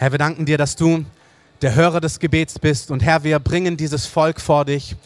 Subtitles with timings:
[0.00, 1.04] Herr, wir danken dir, dass du
[1.60, 2.90] der Hörer des Gebets bist.
[2.90, 4.96] Und Herr, wir bringen dieses Volk vor dich.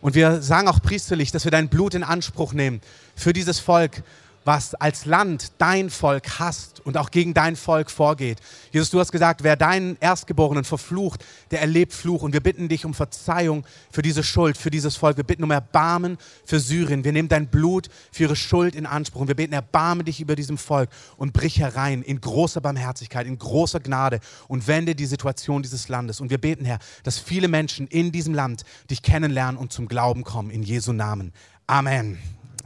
[0.00, 2.80] Und wir sagen auch priesterlich, dass wir dein Blut in Anspruch nehmen
[3.14, 4.02] für dieses Volk,
[4.50, 8.40] was als Land dein Volk hasst und auch gegen dein Volk vorgeht.
[8.72, 12.22] Jesus, du hast gesagt, wer deinen Erstgeborenen verflucht, der erlebt Fluch.
[12.22, 15.16] Und wir bitten dich um Verzeihung für diese Schuld, für dieses Volk.
[15.16, 17.04] Wir bitten um Erbarmen für Syrien.
[17.04, 19.20] Wir nehmen dein Blut für ihre Schuld in Anspruch.
[19.20, 23.38] Und wir beten, erbarme dich über diesem Volk und brich herein in großer Barmherzigkeit, in
[23.38, 26.20] großer Gnade und wende die Situation dieses Landes.
[26.20, 30.24] Und wir beten, Herr, dass viele Menschen in diesem Land dich kennenlernen und zum Glauben
[30.24, 30.50] kommen.
[30.50, 31.32] In Jesu Namen.
[31.68, 32.18] Amen.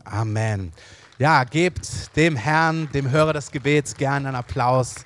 [0.05, 0.73] Amen.
[1.16, 4.96] Ja, gebt dem Herrn, dem Hörer des Gebets, gerne einen Applaus.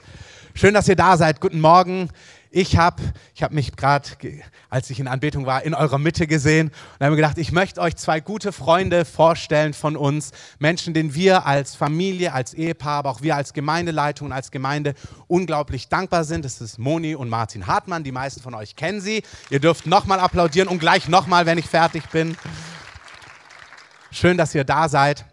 [0.54, 1.38] Schön, dass ihr da seid.
[1.38, 2.08] Guten Morgen.
[2.50, 3.02] Ich habe
[3.34, 4.08] ich hab mich gerade,
[4.70, 7.82] als ich in Anbetung war, in eurer Mitte gesehen und habe mir gedacht, ich möchte
[7.82, 10.30] euch zwei gute Freunde vorstellen von uns.
[10.58, 14.94] Menschen, denen wir als Familie, als Ehepaar, aber auch wir als Gemeindeleitung und als Gemeinde
[15.27, 16.42] unglaublich dankbar sind.
[16.42, 18.02] Das ist Moni und Martin Hartmann.
[18.02, 19.22] Die meisten von euch kennen sie.
[19.50, 22.34] Ihr dürft nochmal applaudieren und gleich nochmal, wenn ich fertig bin.
[24.11, 25.27] Schön, dass ihr da seid.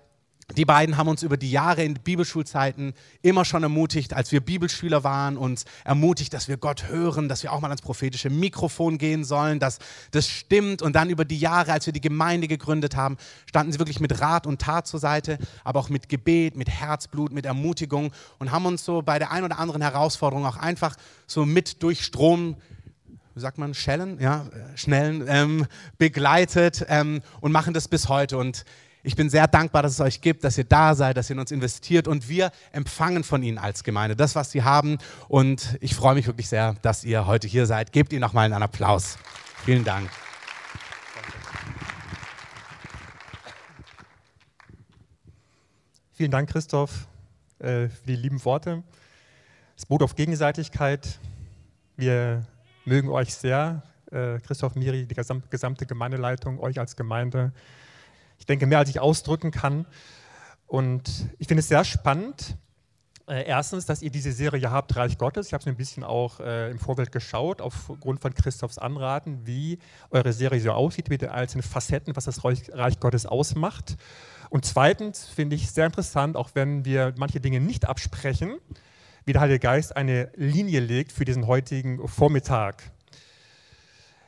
[0.54, 2.94] Die beiden haben uns über die Jahre in Bibelschulzeiten
[3.24, 7.52] immer schon ermutigt, als wir Bibelschüler waren, uns ermutigt, dass wir Gott hören, dass wir
[7.52, 9.80] auch mal ans prophetische Mikrofon gehen sollen, dass
[10.12, 10.84] das stimmt.
[10.84, 14.22] Und dann über die Jahre, als wir die Gemeinde gegründet haben, standen sie wirklich mit
[14.22, 18.68] Rat und Tat zur Seite, aber auch mit Gebet, mit Herzblut, mit Ermutigung und haben
[18.68, 22.56] uns so bei der ein oder anderen Herausforderung auch einfach so mit durch Strom
[23.34, 25.66] wie sagt man, schellen, ja, schnellen, ähm,
[25.98, 28.38] begleitet ähm, und machen das bis heute.
[28.38, 28.64] Und
[29.06, 31.40] ich bin sehr dankbar, dass es euch gibt, dass ihr da seid, dass ihr in
[31.40, 34.98] uns investiert und wir empfangen von ihnen als Gemeinde das, was sie haben.
[35.28, 37.92] Und ich freue mich wirklich sehr, dass ihr heute hier seid.
[37.92, 39.20] Gebt ihnen nochmal einen Applaus.
[39.64, 40.10] Vielen Dank.
[46.14, 47.08] Vielen Dank, Christoph,
[47.60, 48.82] äh, für die lieben Worte.
[49.78, 51.20] Es bot auf Gegenseitigkeit.
[51.96, 52.44] Wir
[52.86, 55.16] mögen euch sehr, äh, Christoph Miri, die
[55.50, 57.54] gesamte Gemeindeleitung, euch als Gemeinde
[58.38, 59.86] ich denke, mehr als ich ausdrücken kann.
[60.68, 62.58] Und ich finde es sehr spannend,
[63.28, 65.48] äh, erstens, dass ihr diese Serie habt, Reich Gottes.
[65.48, 69.48] Ich habe es mir ein bisschen auch äh, im Vorfeld geschaut, aufgrund von Christophs Anraten,
[69.48, 69.80] wie
[70.12, 73.98] eure Serie so aussieht, mit den einzelnen Facetten, was das Reich, Reich Gottes ausmacht.
[74.52, 78.58] Und zweitens finde ich sehr interessant, auch wenn wir manche Dinge nicht absprechen,
[79.26, 82.92] wie der Heilige Geist eine Linie legt für diesen heutigen Vormittag.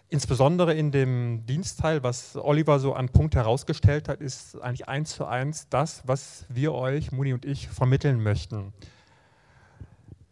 [0.10, 5.26] Insbesondere in dem Dienstteil, was Oliver so an Punkt herausgestellt hat, ist eigentlich eins zu
[5.26, 8.72] eins das, was wir euch, Muni und ich, vermitteln möchten.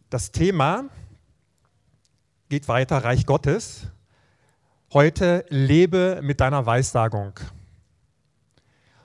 [0.08, 0.84] Das Thema
[2.48, 3.88] geht weiter, Reich Gottes.
[4.94, 7.38] Heute lebe mit deiner Weissagung.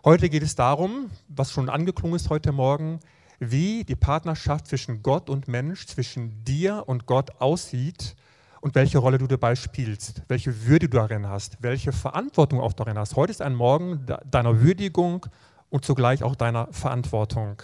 [0.05, 3.01] Heute geht es darum, was schon angeklungen ist heute Morgen,
[3.39, 8.15] wie die Partnerschaft zwischen Gott und Mensch, zwischen dir und Gott aussieht
[8.61, 12.97] und welche Rolle du dabei spielst, welche Würde du darin hast, welche Verantwortung auch darin
[12.97, 13.15] hast.
[13.15, 15.25] Heute ist ein Morgen deiner Würdigung
[15.69, 17.61] und zugleich auch deiner Verantwortung.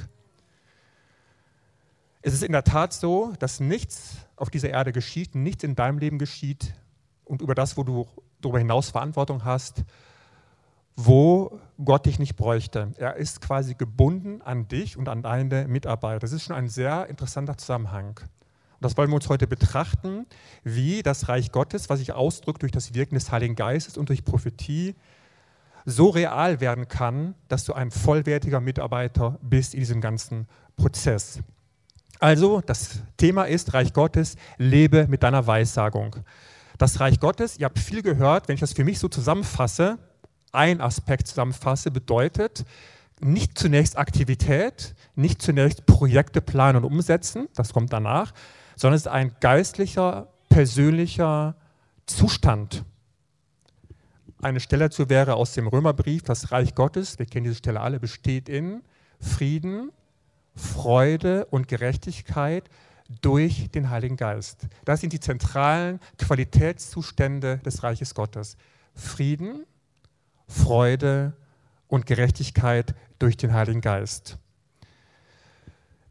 [2.23, 5.99] Es ist in der Tat so, dass nichts auf dieser Erde geschieht, nichts in deinem
[5.99, 6.73] Leben geschieht
[7.25, 8.07] und über das, wo du
[8.41, 9.83] darüber hinaus Verantwortung hast,
[10.95, 12.91] wo Gott dich nicht bräuchte.
[12.97, 16.19] Er ist quasi gebunden an dich und an deine Mitarbeiter.
[16.19, 18.19] Das ist schon ein sehr interessanter Zusammenhang.
[18.79, 20.27] Und das wollen wir uns heute betrachten,
[20.63, 24.23] wie das Reich Gottes, was sich ausdrückt durch das Wirken des Heiligen Geistes und durch
[24.23, 24.95] Prophetie,
[25.83, 31.39] so real werden kann, dass du ein vollwertiger Mitarbeiter bist in diesem ganzen Prozess.
[32.19, 36.17] Also, das Thema ist Reich Gottes, lebe mit deiner Weissagung.
[36.77, 39.97] Das Reich Gottes, ihr habt viel gehört, wenn ich das für mich so zusammenfasse,
[40.51, 42.65] ein Aspekt zusammenfasse, bedeutet
[43.19, 48.33] nicht zunächst Aktivität, nicht zunächst Projekte planen und umsetzen, das kommt danach,
[48.77, 51.55] sondern es ist ein geistlicher, persönlicher
[52.05, 52.85] Zustand.
[54.41, 57.99] Eine Stelle dazu wäre aus dem Römerbrief, das Reich Gottes, wir kennen diese Stelle alle,
[57.99, 58.83] besteht in
[59.19, 59.91] Frieden,
[60.55, 62.69] Freude und Gerechtigkeit
[63.21, 64.67] durch den Heiligen Geist.
[64.85, 68.57] Das sind die zentralen Qualitätszustände des Reiches Gottes.
[68.93, 69.65] Frieden,
[70.47, 71.33] Freude
[71.87, 74.37] und Gerechtigkeit durch den Heiligen Geist.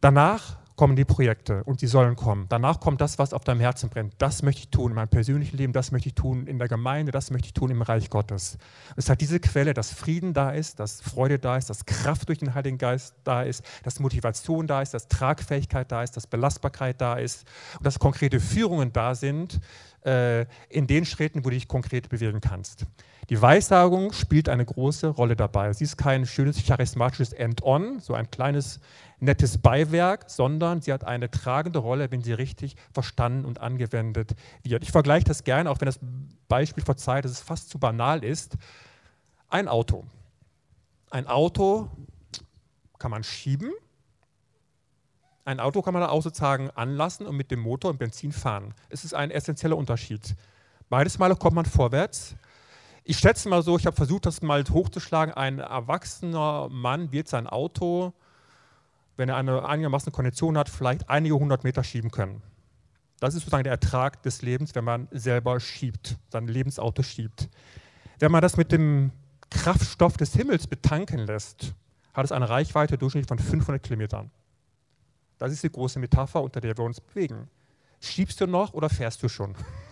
[0.01, 2.47] Danach kommen die Projekte und sie sollen kommen.
[2.49, 4.15] Danach kommt das, was auf deinem Herzen brennt.
[4.19, 7.13] Das möchte ich tun in meinem persönlichen Leben, das möchte ich tun in der Gemeinde,
[7.13, 8.59] das möchte ich tun im Reich Gottes.
[8.95, 12.39] Es hat diese Quelle, dass Frieden da ist, dass Freude da ist, dass Kraft durch
[12.39, 17.01] den Heiligen Geist da ist, dass Motivation da ist, dass Tragfähigkeit da ist, dass Belastbarkeit
[17.01, 17.47] da ist
[17.79, 19.61] und dass konkrete Führungen da sind
[20.05, 22.87] äh, in den Schritten, wo du dich konkret bewegen kannst.
[23.29, 25.73] Die Weissagung spielt eine große Rolle dabei.
[25.73, 28.79] Sie ist kein schönes charismatisches End-on, so ein kleines
[29.19, 34.83] nettes Beiwerk, sondern sie hat eine tragende Rolle, wenn sie richtig verstanden und angewendet wird.
[34.83, 36.01] Ich vergleiche das gerne, auch wenn das
[36.49, 38.57] Beispiel verzeiht, dass es fast zu banal ist.
[39.49, 40.05] Ein Auto.
[41.11, 41.89] Ein Auto
[42.99, 43.73] kann man schieben.
[45.45, 48.75] Ein Auto kann man auch sozusagen anlassen und mit dem Motor und Benzin fahren.
[48.89, 50.35] Es ist ein essentieller Unterschied.
[50.89, 52.35] Beides Male kommt man vorwärts.
[53.05, 55.33] Ich schätze mal so, ich habe versucht, das mal hochzuschlagen.
[55.33, 58.13] Ein erwachsener Mann wird sein Auto
[59.17, 62.43] wenn er eine einigermaßen Kondition hat, vielleicht einige hundert Meter schieben können.
[63.21, 67.49] Das ist sozusagen der Ertrag des Lebens, wenn man selber schiebt, sein Lebensauto schiebt.
[68.19, 69.11] Wenn man das mit dem
[69.51, 71.75] Kraftstoff des Himmels betanken lässt,
[72.13, 74.31] hat es eine Reichweite durchschnittlich von 500 Kilometern.
[75.39, 77.49] Das ist die große Metapher, unter der wir uns bewegen.
[78.01, 79.55] Schiebst du noch oder fährst du schon?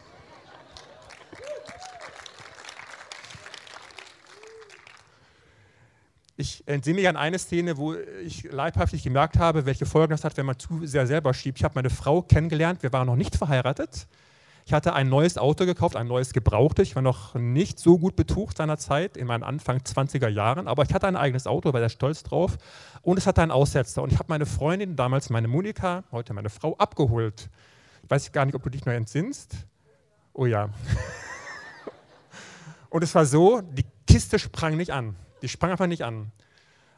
[6.36, 10.36] Ich entsinne mich an eine Szene, wo ich leibhaftig gemerkt habe, welche Folgen das hat,
[10.36, 11.58] wenn man zu sehr selber schiebt.
[11.58, 14.08] Ich habe meine Frau kennengelernt, wir waren noch nicht verheiratet.
[14.66, 16.88] Ich hatte ein neues Auto gekauft, ein neues gebrauchtes.
[16.88, 20.82] Ich war noch nicht so gut betucht seiner Zeit, in meinen Anfang 20er Jahren, aber
[20.82, 22.56] ich hatte ein eigenes Auto, war sehr stolz drauf
[23.02, 24.02] und es hatte einen Aussetzer.
[24.02, 27.48] Und ich habe meine Freundin, damals meine Monika, heute meine Frau, abgeholt.
[28.02, 29.54] Ich weiß gar nicht, ob du dich noch entsinnst.
[30.32, 30.70] Oh ja.
[32.90, 35.14] und es war so, die Kiste sprang nicht an.
[35.44, 36.32] Die sprang einfach nicht an.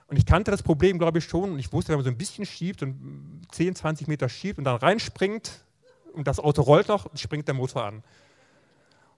[0.06, 1.50] Und ich kannte das Problem, glaube ich, schon.
[1.50, 4.64] Und ich wusste, wenn man so ein bisschen schiebt und 10, 20 Meter schiebt und
[4.64, 5.64] dann reinspringt
[6.12, 8.04] und das Auto rollt noch, springt der Motor an.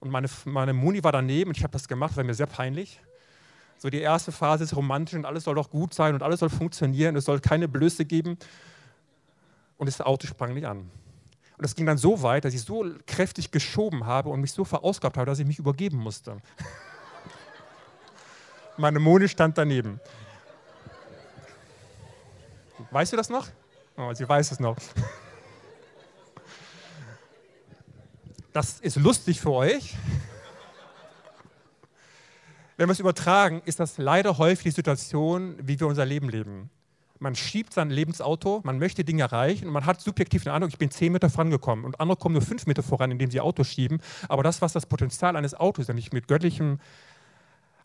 [0.01, 3.03] Und meine, meine Muni war daneben und ich habe das gemacht, war mir sehr peinlich.
[3.77, 6.49] So die erste Phase ist romantisch und alles soll doch gut sein und alles soll
[6.49, 8.39] funktionieren, es soll keine Blöße geben.
[9.77, 10.79] Und das Auto sprang nicht an.
[10.79, 14.65] Und das ging dann so weit, dass ich so kräftig geschoben habe und mich so
[14.65, 16.39] verausgabt habe, dass ich mich übergeben musste.
[18.79, 19.99] Meine Moni stand daneben.
[22.93, 23.49] Weißt du das noch?
[23.97, 24.77] Oh, sie weiß es noch.
[28.53, 29.97] Das ist lustig für euch.
[32.77, 36.71] Wenn wir es übertragen, ist das leider häufig die Situation, wie wir unser Leben leben.
[37.19, 40.79] Man schiebt sein Lebensauto, man möchte Dinge erreichen und man hat subjektiv den Eindruck, ich
[40.79, 44.01] bin zehn Meter vorangekommen und andere kommen nur fünf Meter voran, indem sie Autos schieben.
[44.29, 46.79] Aber das, was das Potenzial eines Autos, nämlich mit göttlichem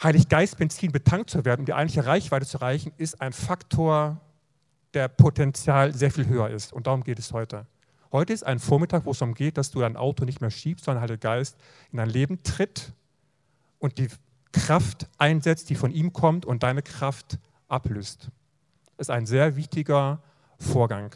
[0.01, 4.19] Heiliggeist-Benzin betankt zu werden, um die eigentliche Reichweite zu erreichen, ist ein Faktor,
[4.93, 6.73] der Potenzial sehr viel höher ist.
[6.73, 7.65] Und darum geht es heute.
[8.11, 10.85] Heute ist ein Vormittag, wo es darum geht, dass du dein Auto nicht mehr schiebst,
[10.85, 11.57] sondern Heiliger Geist
[11.91, 12.93] in dein Leben tritt
[13.79, 14.07] und die
[14.51, 18.29] Kraft einsetzt, die von ihm kommt und deine Kraft ablöst.
[18.97, 20.21] Das ist ein sehr wichtiger
[20.59, 21.11] Vorgang.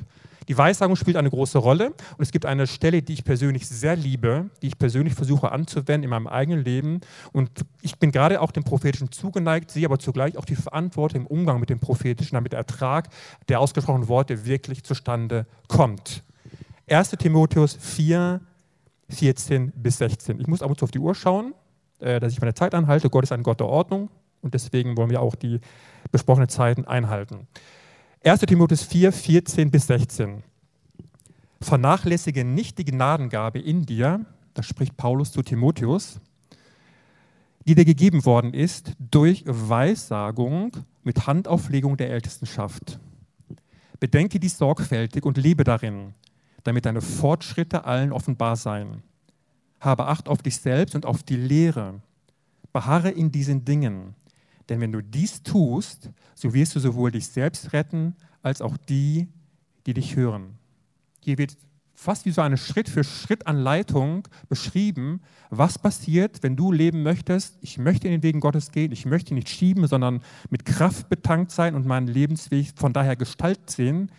[0.47, 3.97] Die Weissagung spielt eine große Rolle und es gibt eine Stelle, die ich persönlich sehr
[3.97, 7.01] liebe, die ich persönlich versuche anzuwenden in meinem eigenen Leben.
[7.33, 7.49] Und
[7.81, 11.59] ich bin gerade auch dem Prophetischen zugeneigt, sehe aber zugleich auch die Verantwortung im Umgang
[11.59, 13.09] mit dem Prophetischen, damit der Ertrag
[13.49, 16.23] der ausgesprochenen Worte wirklich zustande kommt.
[16.89, 17.09] 1.
[17.11, 18.39] Timotheus 4,
[19.09, 20.39] 14 bis 16.
[20.39, 21.53] Ich muss ab und zu auf die Uhr schauen,
[21.99, 23.09] äh, dass ich meine Zeit anhalte.
[23.09, 24.09] Gott ist ein Gott der Ordnung
[24.41, 25.59] und deswegen wollen wir auch die
[26.11, 27.47] besprochenen Zeiten einhalten.
[28.23, 28.41] 1.
[28.41, 30.43] Timotheus 4, 14 bis 16.
[31.61, 34.25] Vernachlässige nicht die Gnadengabe in dir,
[34.55, 36.19] das spricht Paulus zu Timotheus,
[37.65, 40.71] die dir gegeben worden ist durch Weissagung
[41.03, 42.99] mit Handauflegung der Ältestenschaft.
[43.99, 46.15] Bedenke dies sorgfältig und lebe darin,
[46.63, 49.03] damit deine Fortschritte allen offenbar seien.
[49.79, 52.01] Habe Acht auf dich selbst und auf die Lehre.
[52.73, 54.15] Beharre in diesen Dingen,
[54.69, 59.27] denn wenn du dies tust, so wirst du sowohl dich selbst retten, als auch die,
[59.85, 60.57] die dich hören.
[61.23, 61.57] Hier wird
[61.93, 67.57] fast wie so eine Schritt-für-Schritt-Anleitung beschrieben, was passiert, wenn du leben möchtest.
[67.61, 71.51] Ich möchte in den Wegen Gottes gehen, ich möchte nicht schieben, sondern mit Kraft betankt
[71.51, 74.11] sein und meinen Lebensweg von daher gestaltet sehen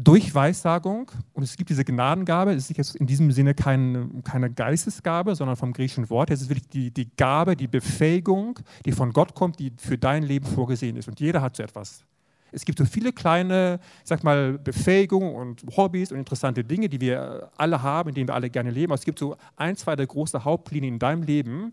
[0.00, 4.48] durch Weissagung, und es gibt diese Gnadengabe, es ist jetzt in diesem Sinne keine, keine
[4.48, 9.12] Geistesgabe, sondern vom griechischen Wort, es ist wirklich die, die Gabe, die Befähigung, die von
[9.12, 11.08] Gott kommt, die für dein Leben vorgesehen ist.
[11.08, 12.04] Und jeder hat so etwas.
[12.52, 17.00] Es gibt so viele kleine, ich sag mal, Befähigungen und Hobbys und interessante Dinge, die
[17.00, 18.92] wir alle haben, in denen wir alle gerne leben.
[18.92, 21.72] Aber es gibt so ein, zwei der großen Hauptlinien in deinem Leben,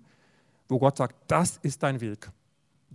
[0.67, 2.29] wo Gott sagt, das ist dein Weg.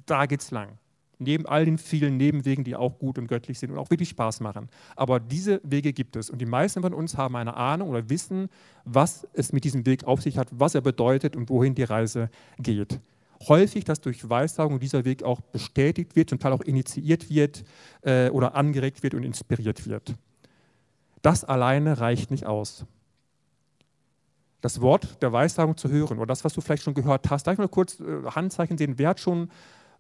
[0.07, 0.80] Da geht's lang
[1.21, 4.41] neben all den vielen Nebenwegen, die auch gut und göttlich sind und auch wirklich Spaß
[4.41, 4.69] machen.
[4.97, 8.49] Aber diese Wege gibt es und die meisten von uns haben eine Ahnung oder wissen,
[8.85, 12.31] was es mit diesem Weg auf sich hat, was er bedeutet und wohin die Reise
[12.59, 13.00] geht.
[13.49, 17.65] Häufig, dass durch Weissagung dieser Weg auch bestätigt wird, zum Teil auch initiiert wird
[18.03, 20.15] äh, oder angeregt wird und inspiriert wird.
[21.23, 22.87] Das alleine reicht nicht aus
[24.61, 27.47] das Wort der Weissagung zu hören oder das, was du vielleicht schon gehört hast.
[27.47, 28.95] Darf ich mal kurz äh, Handzeichen sehen?
[28.97, 29.50] Wer hat schon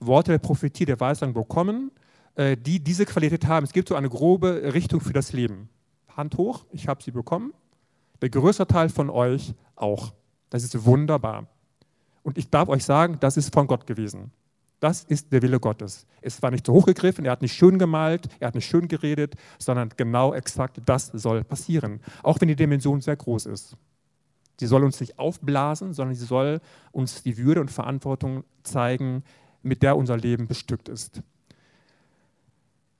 [0.00, 1.90] Worte der Prophetie, der Weissagung bekommen.
[2.36, 3.64] äh, die diese Qualität haben.
[3.64, 5.68] Es gibt so eine grobe Richtung für das Leben.
[6.16, 7.52] Hand hoch, ich habe sie bekommen.
[8.22, 10.12] Der größte Teil von euch auch.
[10.50, 11.46] Das ist wunderbar.
[12.22, 14.30] Und ich darf euch sagen, das ist von Gott gewesen.
[14.78, 16.06] Das ist der Wille Gottes.
[16.22, 18.88] Es war nicht zu hoch gegriffen, er hat nicht schön gemalt, er hat nicht schön
[18.88, 22.00] geredet, sondern genau exakt das soll passieren.
[22.22, 23.76] Auch wenn die Dimension sehr groß ist.
[24.58, 26.60] Sie soll uns nicht aufblasen, sondern sie soll
[26.92, 29.22] uns die Würde und Verantwortung zeigen,
[29.62, 31.22] mit der unser Leben bestückt ist.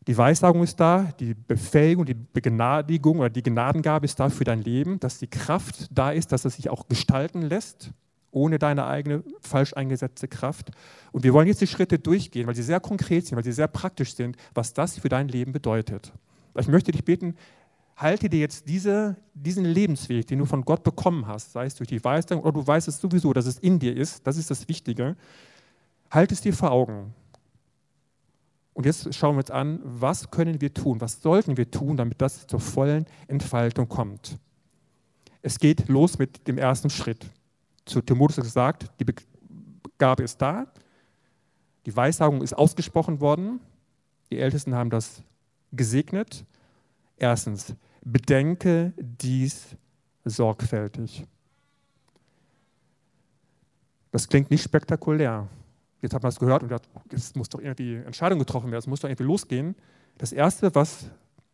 [0.07, 4.63] Die Weissagung ist da, die Befähigung, die Begnadigung oder die Gnadengabe ist da für dein
[4.63, 7.93] Leben, dass die Kraft da ist, dass es sich auch gestalten lässt,
[8.31, 10.71] ohne deine eigene falsch eingesetzte Kraft.
[11.13, 13.69] Und wir wollen jetzt die Schritte durchgehen, weil sie sehr konkret sind, weil sie sehr
[13.69, 16.13] praktisch sind, was das für dein Leben bedeutet.
[16.59, 17.37] Ich möchte dich bitten,
[17.97, 21.89] halte dir jetzt diese, diesen Lebensweg, den du von Gott bekommen hast, sei es durch
[21.89, 24.67] die Weissagung oder du weißt es sowieso, dass es in dir ist, das ist das
[24.69, 25.17] Wichtige,
[26.11, 27.15] halt es dir vor Augen.
[28.73, 32.21] Und jetzt schauen wir uns an, was können wir tun, was sollten wir tun, damit
[32.21, 34.39] das zur vollen Entfaltung kommt.
[35.43, 37.27] Es geht los mit dem ersten Schritt.
[37.85, 39.07] Zu Timotheus gesagt, die
[39.99, 40.67] Gabe ist da,
[41.87, 43.61] die Weissagung ist ausgesprochen worden,
[44.31, 45.23] die Ältesten haben das
[45.73, 46.45] gesegnet.
[47.17, 49.77] Erstens, bedenke dies
[50.25, 51.25] sorgfältig.
[54.13, 55.49] Das klingt nicht spektakulär.
[56.03, 56.71] Jetzt hat man es gehört und
[57.13, 59.75] jetzt muss doch irgendwie Entscheidung getroffen werden, es muss doch irgendwie losgehen.
[60.19, 61.11] Das Erste, was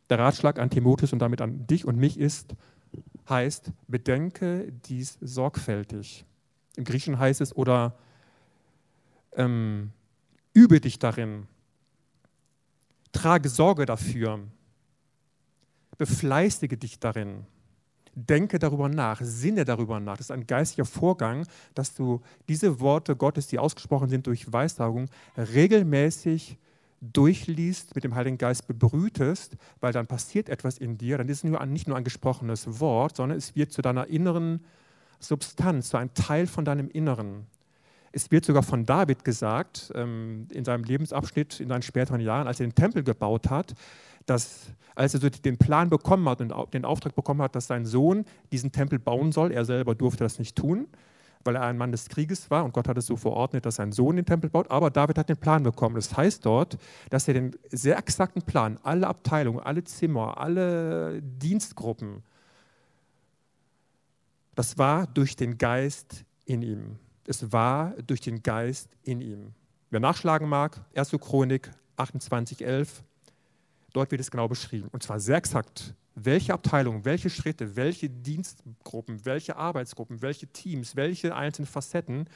[0.08, 2.54] der Ratschlag an Timotheus und damit an dich und mich ist,
[3.28, 6.24] heißt, bedenke dies sorgfältig.
[6.76, 7.96] Im Griechischen heißt es, oder
[9.32, 9.90] ähm,
[10.52, 11.46] übe dich darin,
[13.12, 14.40] trage Sorge dafür,
[15.98, 17.46] befleißige dich darin.
[18.18, 20.16] Denke darüber nach, sinne darüber nach.
[20.16, 25.10] Das ist ein geistiger Vorgang, dass du diese Worte Gottes, die ausgesprochen sind durch Weissagung,
[25.36, 26.56] regelmäßig
[27.02, 31.18] durchliest, mit dem Heiligen Geist bebrütest, weil dann passiert etwas in dir.
[31.18, 34.64] Dann ist es nicht nur ein gesprochenes Wort, sondern es wird zu deiner inneren
[35.20, 37.46] Substanz, zu einem Teil von deinem Inneren.
[38.16, 42.60] Es wird sogar von David gesagt, ähm, in seinem Lebensabschnitt, in seinen späteren Jahren, als
[42.60, 43.74] er den Tempel gebaut hat,
[44.24, 47.84] dass als er so den Plan bekommen hat und den Auftrag bekommen hat, dass sein
[47.84, 50.86] Sohn diesen Tempel bauen soll, er selber durfte das nicht tun,
[51.44, 53.92] weil er ein Mann des Krieges war und Gott hat es so verordnet, dass sein
[53.92, 55.96] Sohn den Tempel baut, aber David hat den Plan bekommen.
[55.96, 56.78] Das heißt dort,
[57.10, 62.22] dass er den sehr exakten Plan, alle Abteilungen, alle Zimmer, alle Dienstgruppen,
[64.54, 66.98] das war durch den Geist in ihm.
[67.26, 69.52] Es war durch den Geist in ihm.
[69.90, 71.10] Wer nachschlagen mag, 1.
[71.20, 73.02] Chronik 28, 11,
[73.96, 74.88] Dort wird es genau beschrieben.
[74.92, 81.34] Und zwar sehr exakt, welche Abteilungen, welche Schritte, welche Dienstgruppen, welche Arbeitsgruppen, welche Teams, welche
[81.34, 82.28] einzelnen Facetten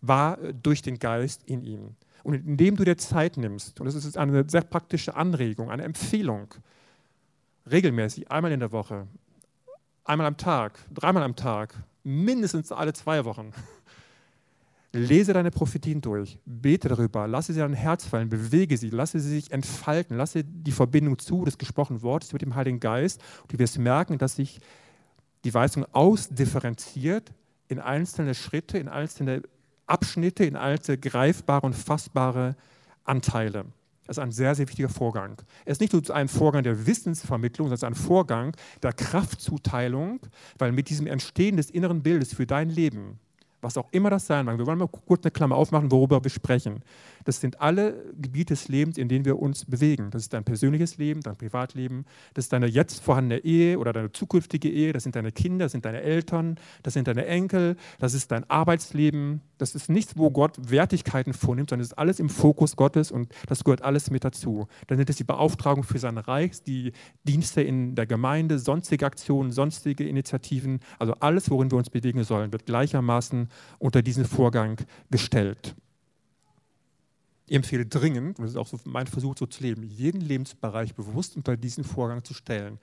[0.00, 1.94] war äh, durch den Geist in ihm.
[2.22, 6.54] Und indem du dir Zeit nimmst, und das ist eine sehr praktische Anregung, eine Empfehlung,
[7.70, 9.06] regelmäßig, einmal in der Woche,
[10.04, 13.52] einmal am Tag, dreimal am Tag, mindestens alle zwei Wochen,
[14.94, 19.28] Lese deine Prophetien durch, bete darüber, lasse sie dein Herz fallen, bewege sie, lasse sie
[19.28, 23.20] sich entfalten, lasse die Verbindung zu des gesprochenen Wortes mit dem Heiligen Geist.
[23.42, 24.60] Und du wirst merken, dass sich
[25.44, 27.32] die Weisung ausdifferenziert
[27.66, 29.42] in einzelne Schritte, in einzelne
[29.86, 32.54] Abschnitte, in einzelne greifbare und fassbare
[33.02, 33.64] Anteile.
[34.06, 35.42] Das ist ein sehr, sehr wichtiger Vorgang.
[35.64, 40.20] Es ist nicht nur ein Vorgang der Wissensvermittlung, sondern es ist ein Vorgang der Kraftzuteilung,
[40.58, 43.18] weil mit diesem Entstehen des inneren Bildes für dein Leben
[43.64, 44.58] was auch immer das sein mag.
[44.58, 46.82] Wir wollen mal kurz eine Klammer aufmachen, worüber wir sprechen.
[47.24, 50.10] Das sind alle Gebiete des Lebens, in denen wir uns bewegen.
[50.10, 52.04] Das ist dein persönliches Leben, dein Privatleben,
[52.34, 55.72] das ist deine jetzt vorhandene Ehe oder deine zukünftige Ehe, das sind deine Kinder, das
[55.72, 59.40] sind deine Eltern, das sind deine Enkel, das ist dein Arbeitsleben.
[59.58, 63.32] Das ist nichts, wo Gott Wertigkeiten vornimmt, sondern es ist alles im Fokus Gottes und
[63.46, 64.66] das gehört alles mit dazu.
[64.88, 69.52] Dann sind es die Beauftragung für sein Reich, die Dienste in der Gemeinde, sonstige Aktionen,
[69.52, 74.76] sonstige Initiativen, also alles, worin wir uns bewegen sollen, wird gleichermaßen unter diesen Vorgang
[75.10, 75.74] gestellt.
[77.46, 80.94] Ich empfehle dringend, und das ist auch so mein Versuch so zu leben, jeden Lebensbereich
[80.94, 82.78] bewusst unter diesen Vorgang zu stellen.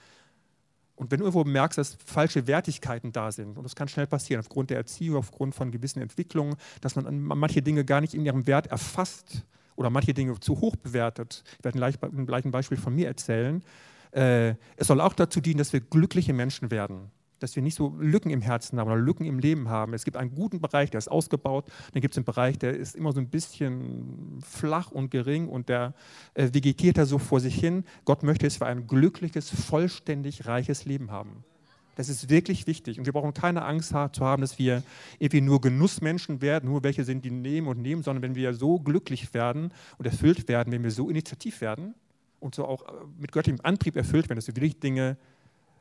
[0.96, 4.40] Und wenn du irgendwo merkst, dass falsche Wertigkeiten da sind, und das kann schnell passieren,
[4.40, 8.46] aufgrund der Erziehung, aufgrund von gewissen Entwicklungen, dass man manche Dinge gar nicht in ihrem
[8.46, 9.44] Wert erfasst
[9.76, 11.44] oder manche Dinge zu hoch bewertet.
[11.58, 13.64] Ich werde ein gleichen Beispiel von mir erzählen.
[14.12, 17.10] Äh, es soll auch dazu dienen, dass wir glückliche Menschen werden
[17.42, 19.94] dass wir nicht so Lücken im Herzen haben oder Lücken im Leben haben.
[19.94, 22.96] Es gibt einen guten Bereich, der ist ausgebaut, dann gibt es einen Bereich, der ist
[22.96, 25.94] immer so ein bisschen flach und gering und der
[26.36, 27.84] äh, vegetiert da so vor sich hin.
[28.06, 31.44] Gott möchte, dass wir ein glückliches, vollständig reiches Leben haben.
[31.96, 33.00] Das ist wirklich wichtig.
[33.00, 34.82] Und wir brauchen keine Angst zu haben, dass wir
[35.20, 38.80] irgendwie nur Genussmenschen werden, nur welche sind, die nehmen und nehmen, sondern wenn wir so
[38.80, 41.94] glücklich werden und erfüllt werden, wenn wir so initiativ werden
[42.40, 42.86] und so auch
[43.20, 45.18] mit göttlichem Antrieb erfüllt werden, dass wir wirklich Dinge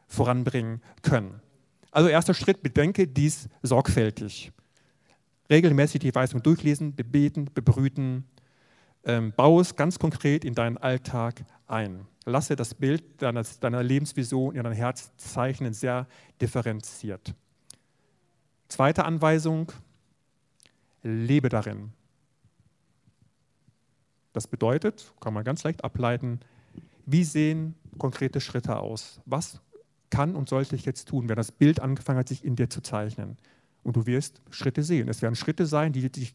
[0.09, 1.40] voranbringen können.
[1.90, 4.52] Also erster Schritt, bedenke dies sorgfältig.
[5.49, 8.25] Regelmäßig die Weisung durchlesen, bebeten, bebrüten.
[9.04, 12.06] Ähm, baue es ganz konkret in deinen Alltag ein.
[12.26, 16.06] Lasse das Bild deiner, deiner Lebensvision in dein Herz zeichnen, sehr
[16.40, 17.35] differenziert.
[18.68, 19.73] Zweite Anweisung,
[21.02, 21.92] lebe darin.
[24.32, 26.40] Das bedeutet, kann man ganz leicht ableiten,
[27.06, 29.20] wie sehen konkrete Schritte aus?
[29.25, 29.61] Was
[30.11, 32.83] kann und sollte ich jetzt tun, wenn das Bild angefangen hat, sich in dir zu
[32.83, 33.37] zeichnen?
[33.83, 35.09] Und du wirst Schritte sehen.
[35.09, 36.35] Es werden Schritte sein, die dich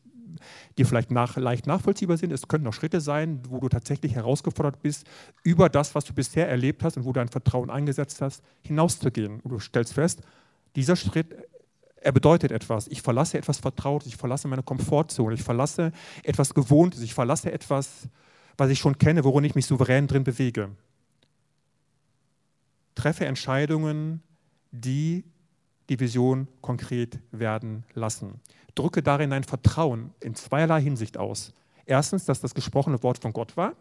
[0.77, 2.31] die vielleicht nach, leicht nachvollziehbar sind.
[2.31, 5.05] Es können auch Schritte sein, wo du tatsächlich herausgefordert bist,
[5.43, 9.39] über das, was du bisher erlebt hast und wo du dein Vertrauen eingesetzt hast, hinauszugehen.
[9.41, 10.21] Und du stellst fest,
[10.75, 11.35] dieser Schritt,
[12.01, 12.87] er bedeutet etwas.
[12.87, 15.91] Ich verlasse etwas Vertrautes, ich verlasse meine Komfortzone, ich verlasse
[16.23, 18.09] etwas Gewohntes, ich verlasse etwas,
[18.57, 20.69] was ich schon kenne, worin ich mich souverän drin bewege
[22.95, 24.21] treffe Entscheidungen,
[24.71, 25.23] die
[25.89, 28.41] die Vision konkret werden lassen.
[28.73, 31.53] Drücke darin dein Vertrauen in zweierlei Hinsicht aus.
[31.85, 33.73] Erstens, dass das gesprochene Wort von Gott war.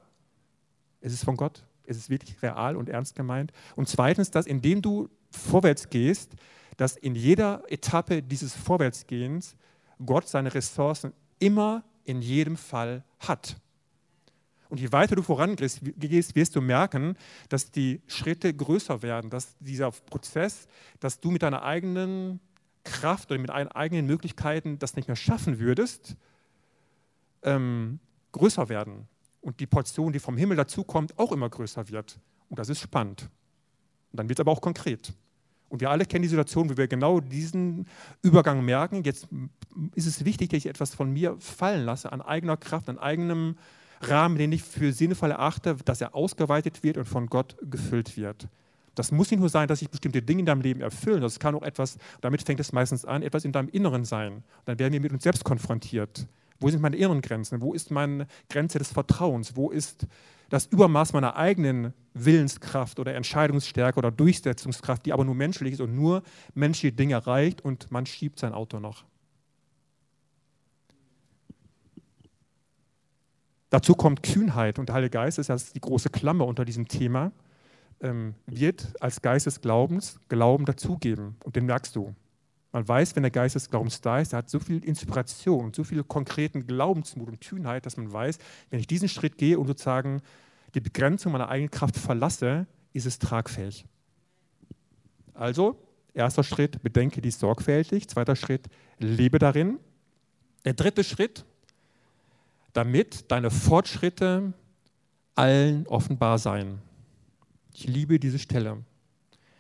[1.01, 1.65] Es ist von Gott.
[1.87, 3.53] Es ist wirklich real und ernst gemeint.
[3.77, 6.33] Und zweitens, dass indem du vorwärts gehst,
[6.77, 9.57] dass in jeder Etappe dieses Vorwärtsgehens
[10.05, 13.57] Gott seine Ressourcen immer in jedem Fall hat.
[14.69, 17.17] Und je weiter du vorangehst, wirst du merken,
[17.49, 20.67] dass die Schritte größer werden, dass dieser Prozess,
[21.01, 22.41] dass du mit deiner eigenen
[22.83, 26.17] Kraft oder mit deinen eigenen Möglichkeiten das nicht mehr schaffen würdest,
[27.43, 27.99] ähm,
[28.33, 29.09] größer werden.
[29.41, 32.19] Und die Portion, die vom Himmel dazukommt, auch immer größer wird.
[32.49, 33.29] Und das ist spannend.
[34.13, 35.13] Und dann wird es aber auch konkret.
[35.69, 37.87] Und wir alle kennen die Situation, wo wir genau diesen
[38.23, 39.03] Übergang merken.
[39.03, 39.27] Jetzt
[39.95, 43.57] ist es wichtig, dass ich etwas von mir fallen lasse, an eigener Kraft, an eigenem
[44.09, 48.49] Rahmen, den ich für sinnvoll erachte, dass er ausgeweitet wird und von Gott gefüllt wird.
[48.95, 51.55] Das muss nicht nur sein, dass sich bestimmte Dinge in deinem Leben erfüllen, das kann
[51.55, 54.45] auch etwas, damit fängt es meistens an, etwas in deinem Inneren sein.
[54.67, 56.27] Dann werden wir mit uns selbst konfrontiert.
[56.61, 57.61] Wo sind meine inneren Grenzen?
[57.61, 59.57] Wo ist meine Grenze des Vertrauens?
[59.57, 60.07] Wo ist
[60.49, 65.97] das Übermaß meiner eigenen Willenskraft oder Entscheidungsstärke oder Durchsetzungskraft, die aber nur menschlich ist und
[65.97, 66.23] nur
[66.55, 69.05] menschliche Dinge erreicht und man schiebt sein Auto noch?
[73.71, 77.33] Dazu kommt Kühnheit und der Heilige Geist ist ja die große Klammer unter diesem Thema,
[78.01, 82.15] ähm, wird als Geist des Glaubens Glauben dazugeben und den merkst du.
[82.73, 85.85] Man weiß, wenn der Geist des Glaubens da ist, er hat so viel Inspiration so
[85.85, 88.39] viel konkreten Glaubensmut und Kühnheit, dass man weiß,
[88.71, 90.23] wenn ich diesen Schritt gehe und sozusagen
[90.75, 93.87] die Begrenzung meiner eigenen Kraft verlasse, ist es tragfähig.
[95.35, 95.77] Also,
[96.15, 98.09] erster Schritt, bedenke dies sorgfältig.
[98.09, 98.67] Zweiter Schritt,
[98.99, 99.79] lebe darin.
[100.65, 101.45] Der dritte Schritt,
[102.75, 104.53] damit deine Fortschritte
[105.35, 106.81] allen offenbar seien.
[107.73, 108.85] Ich liebe diese Stelle.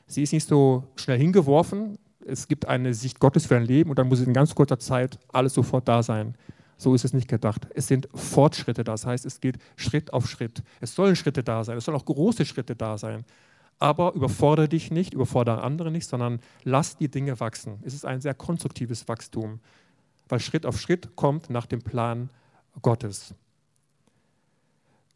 [0.07, 1.99] Sie ist nicht so schnell hingeworfen.
[2.27, 5.19] Es gibt eine Sicht Gottes für dein Leben und dann muss in ganz kurzer Zeit
[5.33, 6.35] alles sofort da sein.
[6.77, 7.67] So ist es nicht gedacht.
[7.75, 8.93] Es sind Fortschritte da.
[8.93, 10.63] Das heißt, es geht Schritt auf Schritt.
[10.81, 11.79] Es sollen Schritte da sein.
[11.79, 13.25] Es sollen auch große Schritte da sein.
[13.79, 17.79] Aber überfordere dich nicht, überfordere andere nicht, sondern lass die Dinge wachsen.
[17.83, 19.61] Es ist ein sehr konstruktives Wachstum,
[20.29, 22.31] weil Schritt auf Schritt kommt nach dem Plan
[22.83, 23.35] Gottes.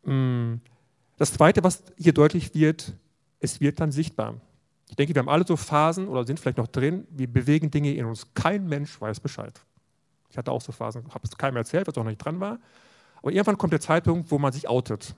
[0.05, 0.55] Mm.
[1.17, 2.93] Das Zweite, was hier deutlich wird,
[3.41, 4.41] es wird dann sichtbar.
[4.89, 7.93] Ich denke, wir haben alle so Phasen oder sind vielleicht noch drin, wir bewegen Dinge
[7.93, 8.27] in uns.
[8.35, 9.61] Kein Mensch weiß Bescheid.
[10.31, 12.59] Ich hatte auch so Phasen, habe es keinem erzählt, was auch noch nicht dran war.
[13.21, 15.15] Aber irgendwann kommt der Zeitpunkt, wo man sich outet.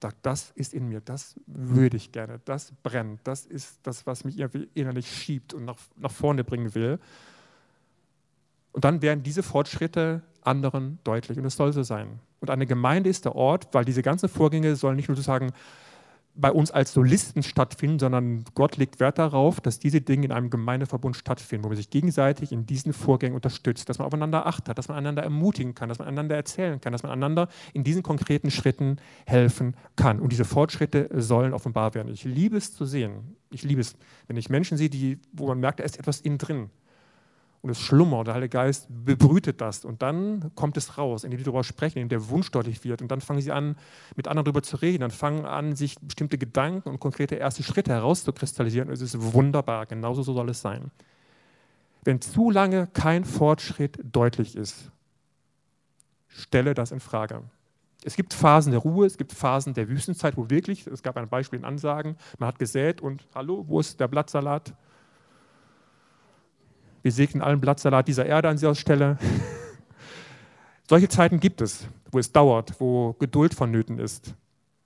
[0.00, 4.24] Sagt, das ist in mir, das würde ich gerne, das brennt, das ist das, was
[4.24, 4.36] mich
[4.74, 6.98] innerlich schiebt und nach, nach vorne bringen will.
[8.72, 11.38] Und dann werden diese Fortschritte anderen deutlich.
[11.38, 12.18] Und es soll so sein.
[12.40, 15.52] Und eine Gemeinde ist der Ort, weil diese ganzen Vorgänge sollen nicht nur sozusagen
[16.34, 20.48] bei uns als Solisten stattfinden, sondern Gott legt Wert darauf, dass diese Dinge in einem
[20.48, 24.88] Gemeindeverbund stattfinden, wo man sich gegenseitig in diesen Vorgängen unterstützt, dass man aufeinander achtet, dass
[24.88, 28.50] man einander ermutigen kann, dass man einander erzählen kann, dass man einander in diesen konkreten
[28.50, 30.20] Schritten helfen kann.
[30.20, 32.10] Und diese Fortschritte sollen offenbar werden.
[32.10, 33.36] Ich liebe es zu sehen.
[33.50, 33.94] Ich liebe es,
[34.26, 36.70] wenn ich Menschen sehe, die, wo man merkt, da ist etwas innen drin
[37.62, 41.44] und es schlummert, der Heilige Geist bebrütet das und dann kommt es raus, indem die
[41.44, 43.76] darüber sprechen, indem der Wunsch deutlich wird und dann fangen sie an,
[44.16, 47.92] mit anderen darüber zu reden, dann fangen an, sich bestimmte Gedanken und konkrete erste Schritte
[47.92, 50.90] herauszukristallisieren und es ist wunderbar, genauso so soll es sein.
[52.04, 54.90] Wenn zu lange kein Fortschritt deutlich ist,
[56.26, 57.42] stelle das in Frage.
[58.04, 61.28] Es gibt Phasen der Ruhe, es gibt Phasen der Wüstenzeit, wo wirklich, es gab ein
[61.28, 64.74] Beispiel in Ansagen, man hat gesät und hallo, wo ist der Blattsalat?
[67.02, 69.18] Wir segnen allen Blattsalat dieser Erde an dieser Stelle.
[70.88, 74.34] Solche Zeiten gibt es, wo es dauert, wo Geduld vonnöten ist.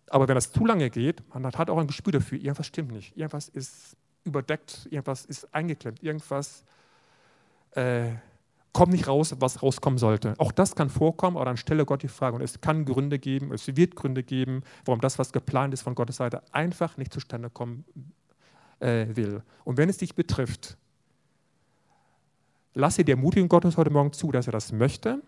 [0.08, 3.16] Aber wenn das zu lange geht, man hat auch ein Gespür dafür, irgendwas stimmt nicht,
[3.16, 6.64] irgendwas ist überdeckt, irgendwas ist eingeklemmt, irgendwas
[7.72, 8.12] äh,
[8.72, 10.34] kommt nicht raus, was rauskommen sollte.
[10.38, 12.36] Auch das kann vorkommen, aber dann stelle Gott die Frage.
[12.36, 15.94] Und es kann Gründe geben, es wird Gründe geben, warum das, was geplant ist von
[15.94, 17.84] Gottes Seite, einfach nicht zustande kommen
[18.80, 19.42] äh, will.
[19.64, 20.76] Und wenn es dich betrifft,
[22.76, 25.22] lasse die Ermutigung Gottes heute Morgen zu, dass er das möchte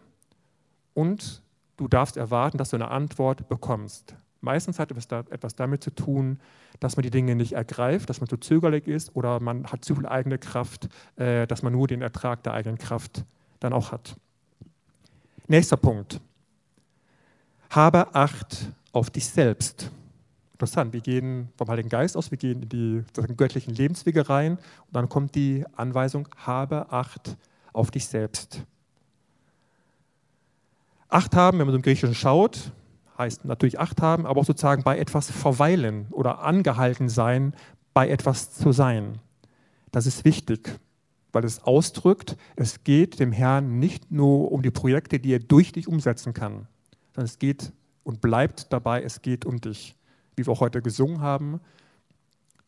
[0.93, 1.43] und
[1.79, 4.15] du darfst erwarten, dass du eine Antwort bekommst.
[4.41, 6.41] Meistens hat etwas damit zu tun,
[6.79, 9.97] dass man die Dinge nicht ergreift, dass man zu zögerlich ist oder man hat zu
[9.97, 13.25] viel eigene Kraft, äh, dass man nur den Ertrag der eigenen Kraft
[13.61, 14.17] dann auch hat.
[15.49, 16.21] Nächster Punkt.
[17.71, 19.91] Habe Acht auf dich selbst.
[20.59, 23.05] Interessant, wir gehen vom Heiligen Geist aus, wir gehen in die
[23.37, 27.37] göttlichen Lebenswege rein und dann kommt die Anweisung, habe Acht
[27.73, 28.65] auf dich selbst.
[31.09, 32.73] Acht haben, wenn man so im Griechischen schaut,
[33.17, 37.55] heißt natürlich Acht haben, aber auch sozusagen bei etwas verweilen oder angehalten sein,
[37.95, 39.21] bei etwas zu sein.
[39.93, 40.77] Das ist wichtig,
[41.31, 45.71] weil es ausdrückt, es geht dem Herrn nicht nur um die Projekte, die er durch
[45.71, 46.67] dich umsetzen kann,
[47.15, 49.95] sondern es geht und bleibt dabei, es geht um dich.
[50.39, 51.61] Wie wir heute gesungen haben,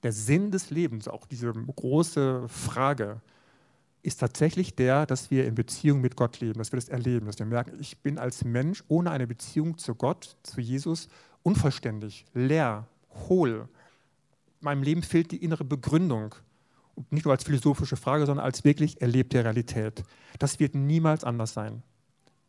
[0.03, 3.21] der Sinn des Lebens, auch diese große Frage,
[4.03, 7.39] ist tatsächlich der, dass wir in Beziehung mit Gott leben, dass wir das erleben, dass
[7.39, 11.09] wir merken, ich bin als Mensch ohne eine Beziehung zu Gott, zu Jesus,
[11.43, 12.87] unvollständig, leer,
[13.29, 13.69] hohl.
[14.61, 16.35] Meinem Leben fehlt die innere Begründung.
[16.95, 20.03] Und nicht nur als philosophische Frage, sondern als wirklich erlebte Realität.
[20.39, 21.83] Das wird niemals anders sein.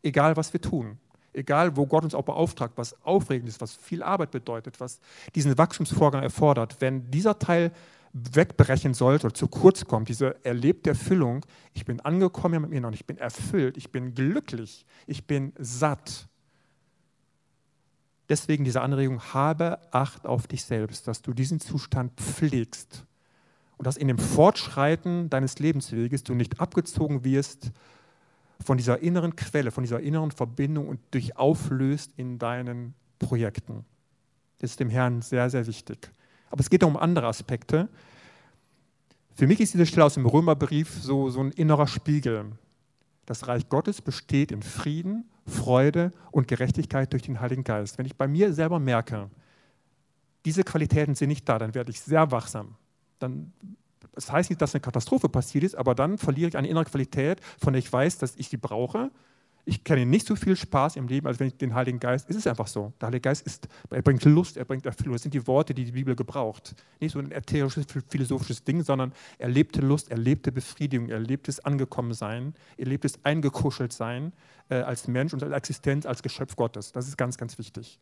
[0.03, 0.97] Egal, was wir tun.
[1.33, 4.99] Egal, wo Gott uns auch beauftragt, was aufregend ist, was viel Arbeit bedeutet, was
[5.33, 6.77] diesen Wachstumsvorgang erfordert.
[6.79, 7.71] Wenn dieser Teil
[8.13, 12.91] wegbrechen sollte oder zu kurz kommt, diese erlebte Erfüllung, ich bin angekommen mit mir noch,
[12.91, 16.27] ich bin erfüllt, ich bin glücklich, ich bin satt.
[18.27, 23.05] Deswegen diese Anregung, habe Acht auf dich selbst, dass du diesen Zustand pflegst
[23.77, 27.71] und dass in dem Fortschreiten deines Lebensweges du nicht abgezogen wirst
[28.63, 33.85] von dieser inneren Quelle, von dieser inneren Verbindung und dich auflöst in deinen Projekten.
[34.59, 36.11] Das ist dem Herrn sehr, sehr wichtig.
[36.49, 37.89] Aber es geht auch um andere Aspekte.
[39.33, 42.51] Für mich ist diese Stelle aus dem Römerbrief so, so ein innerer Spiegel.
[43.25, 47.97] Das Reich Gottes besteht in Frieden, Freude und Gerechtigkeit durch den Heiligen Geist.
[47.97, 49.29] Wenn ich bei mir selber merke,
[50.45, 52.75] diese Qualitäten sind nicht da, dann werde ich sehr wachsam.
[53.19, 53.53] Dann,
[54.13, 57.39] das heißt nicht, dass eine Katastrophe passiert ist, aber dann verliere ich eine innere Qualität,
[57.59, 59.11] von der ich weiß, dass ich sie brauche
[59.65, 62.29] ich kenne nicht so viel Spaß im Leben, als wenn ich den Heiligen Geist.
[62.29, 62.93] Es ist einfach so.
[62.99, 65.13] Der Heilige Geist ist, er bringt Lust, er bringt Erfüllung.
[65.13, 66.75] Das sind die Worte, die die Bibel gebraucht.
[66.99, 74.33] Nicht so ein ätherisches, philosophisches Ding, sondern erlebte Lust, erlebte Befriedigung, erlebtes Angekommensein, erlebtes Eingekuscheltsein
[74.69, 76.91] äh, als Mensch und als Existenz, als Geschöpf Gottes.
[76.91, 77.99] Das ist ganz, ganz wichtig.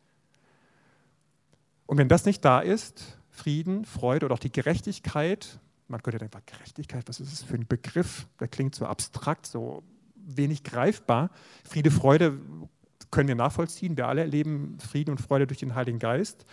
[1.87, 6.39] Und wenn das nicht da ist, Frieden, Freude oder auch die Gerechtigkeit, man könnte denken,
[6.45, 8.27] Gerechtigkeit, was ist das für ein Begriff?
[8.39, 9.83] Der klingt so abstrakt, so
[10.15, 11.31] wenig greifbar.
[11.63, 12.39] Friede, Freude
[13.11, 13.97] können wir nachvollziehen.
[13.97, 16.45] Wir alle erleben Frieden und Freude durch den Heiligen Geist.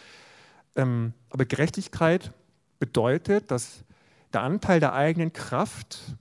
[0.74, 2.32] Ähm, aber Gerechtigkeit
[2.78, 3.84] bedeutet, dass
[4.32, 6.16] der Anteil der eigenen Kraft,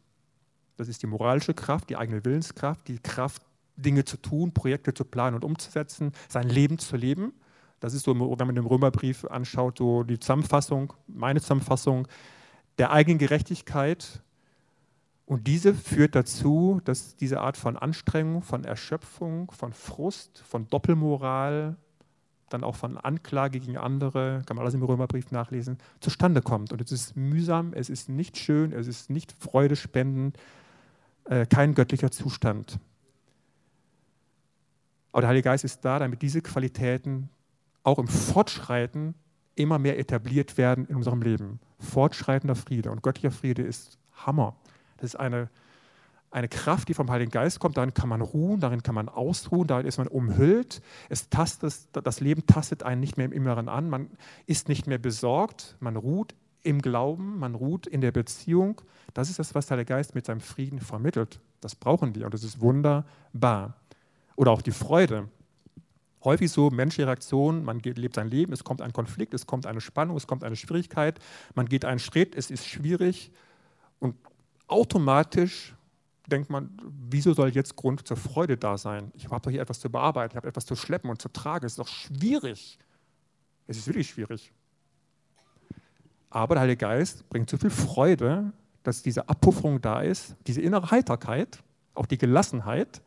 [0.77, 3.41] das ist die moralische Kraft, die eigene Willenskraft, die Kraft,
[3.77, 7.33] Dinge zu tun, Projekte zu planen und umzusetzen, sein Leben zu leben.
[7.81, 12.07] Das ist so, wenn man den Römerbrief anschaut, so die Zusammenfassung, meine Zusammenfassung
[12.77, 14.21] der eigenen Gerechtigkeit
[15.25, 21.77] und diese führt dazu, dass diese Art von Anstrengung, von Erschöpfung, von Frust, von Doppelmoral,
[22.49, 26.71] dann auch von Anklage gegen andere, kann man alles im Römerbrief nachlesen, zustande kommt.
[26.71, 30.37] Und es ist mühsam, es ist nicht schön, es ist nicht freudespendend,
[31.25, 32.79] äh, kein göttlicher Zustand.
[35.11, 37.29] Aber der Heilige Geist ist da, damit diese Qualitäten
[37.83, 39.15] auch im Fortschreiten
[39.55, 41.59] immer mehr etabliert werden in unserem Leben.
[41.79, 42.91] Fortschreitender Friede.
[42.91, 44.55] Und göttlicher Friede ist Hammer.
[44.97, 45.49] Das ist eine,
[46.31, 47.77] eine Kraft, die vom Heiligen Geist kommt.
[47.77, 50.81] Darin kann man ruhen, darin kann man ausruhen, darin ist man umhüllt.
[51.09, 53.89] Es tastet, das Leben tastet einen nicht mehr im Inneren an.
[53.89, 54.09] Man
[54.45, 55.77] ist nicht mehr besorgt.
[55.79, 58.81] Man ruht im Glauben, man ruht in der Beziehung.
[59.13, 61.39] Das ist das, was der Geist mit seinem Frieden vermittelt.
[61.61, 63.75] Das brauchen wir und das ist wunderbar.
[64.35, 65.29] Oder auch die Freude.
[66.25, 69.65] Häufig so menschliche Reaktionen, man geht, lebt sein Leben, es kommt ein Konflikt, es kommt
[69.65, 71.19] eine Spannung, es kommt eine Schwierigkeit,
[71.53, 73.31] man geht einen Schritt, es ist schwierig
[73.99, 74.15] und
[74.67, 75.75] automatisch
[76.27, 76.69] denkt man,
[77.09, 79.11] wieso soll jetzt Grund zur Freude da sein?
[79.13, 81.65] Ich habe doch hier etwas zu bearbeiten, ich habe etwas zu schleppen und zu tragen.
[81.65, 82.79] Es ist doch schwierig.
[83.67, 84.51] Es ist wirklich schwierig.
[86.29, 88.51] Aber der Heilige Geist bringt so viel Freude,
[88.83, 93.01] dass diese Abpufferung da ist, diese innere Heiterkeit, auch die Gelassenheit,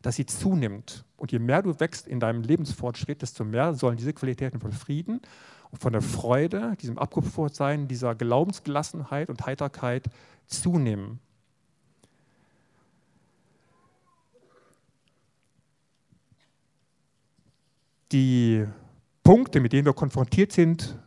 [0.00, 1.04] dass sie zunimmt.
[1.22, 5.20] Und je mehr du wächst in deinem Lebensfortschritt, desto mehr sollen diese Qualitäten von Frieden
[5.70, 10.06] und von der Freude, diesem Abgepuffertsein, dieser Glaubensgelassenheit und Heiterkeit
[10.48, 11.20] zunehmen.
[18.10, 18.66] Die
[19.22, 20.98] Punkte, mit denen wir konfrontiert sind,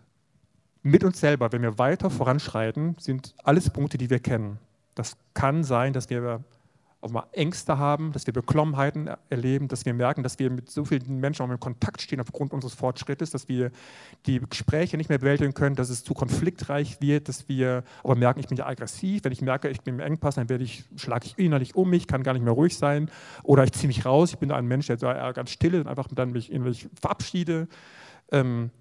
[0.81, 4.59] mit uns selber, wenn wir weiter voranschreiten, sind alles Punkte, die wir kennen.
[4.93, 6.41] Das kann sein, dass wir
[7.05, 10.85] auch mal Ängste haben, dass wir Beklommenheiten erleben, dass wir merken, dass wir mit so
[10.85, 13.71] vielen Menschen auch in Kontakt stehen aufgrund unseres Fortschrittes, dass wir
[14.25, 18.39] die Gespräche nicht mehr bewältigen können, dass es zu konfliktreich wird, dass wir aber merken,
[18.39, 19.23] ich bin ja aggressiv.
[19.23, 22.07] Wenn ich merke, ich bin im Engpass, dann werde ich, schlage ich innerlich um mich,
[22.07, 23.11] kann gar nicht mehr ruhig sein.
[23.43, 25.87] Oder ich ziehe mich raus, ich bin ein Mensch, der so ganz still ist und
[25.87, 27.67] einfach dann mich innerlich verabschiede.
[28.31, 28.71] Ähm,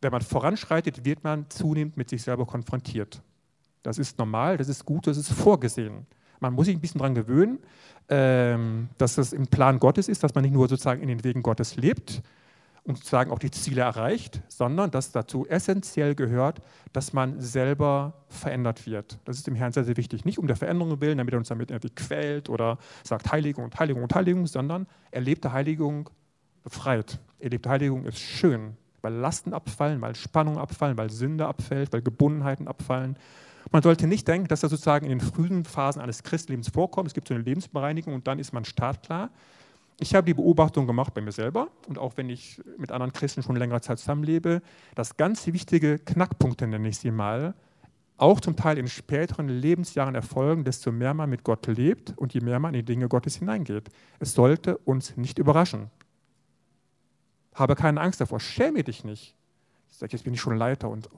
[0.00, 3.20] wenn man voranschreitet, wird man zunehmend mit sich selber konfrontiert.
[3.82, 6.06] Das ist normal, das ist gut, das ist vorgesehen.
[6.40, 7.58] Man muss sich ein bisschen daran gewöhnen,
[8.08, 11.42] ähm, dass das im Plan Gottes ist, dass man nicht nur sozusagen in den Wegen
[11.42, 12.22] Gottes lebt
[12.84, 16.60] und sozusagen auch die Ziele erreicht, sondern dass dazu essentiell gehört,
[16.94, 19.18] dass man selber verändert wird.
[19.26, 20.24] Das ist dem Herrn sehr, sehr wichtig.
[20.24, 23.78] Nicht um der Veränderung willen, damit er uns damit irgendwie quält oder sagt Heiligung und
[23.78, 26.08] Heiligung und Heiligung, sondern erlebte Heiligung
[26.64, 27.20] befreit.
[27.38, 32.68] Erlebte Heiligung ist schön, weil Lasten abfallen, weil Spannung abfallen, weil Sünde abfällt, weil Gebundenheiten
[32.68, 33.18] abfallen.
[33.70, 37.08] Man sollte nicht denken, dass das sozusagen in den frühen Phasen eines Christlebens vorkommt.
[37.08, 39.30] Es gibt so eine Lebensbereinigung und dann ist man startklar.
[40.00, 43.42] Ich habe die Beobachtung gemacht bei mir selber und auch wenn ich mit anderen Christen
[43.42, 44.62] schon längere Zeit zusammenlebe,
[44.94, 47.54] dass ganz wichtige Knackpunkte, nenne ich sie mal,
[48.16, 52.40] auch zum Teil in späteren Lebensjahren erfolgen, desto mehr man mit Gott lebt und je
[52.40, 53.90] mehr man in die Dinge Gottes hineingeht.
[54.18, 55.90] Es sollte uns nicht überraschen.
[57.54, 59.34] Habe keine Angst davor, schäme dich nicht.
[59.90, 61.08] Ich sage, jetzt bin ich schon Leiter und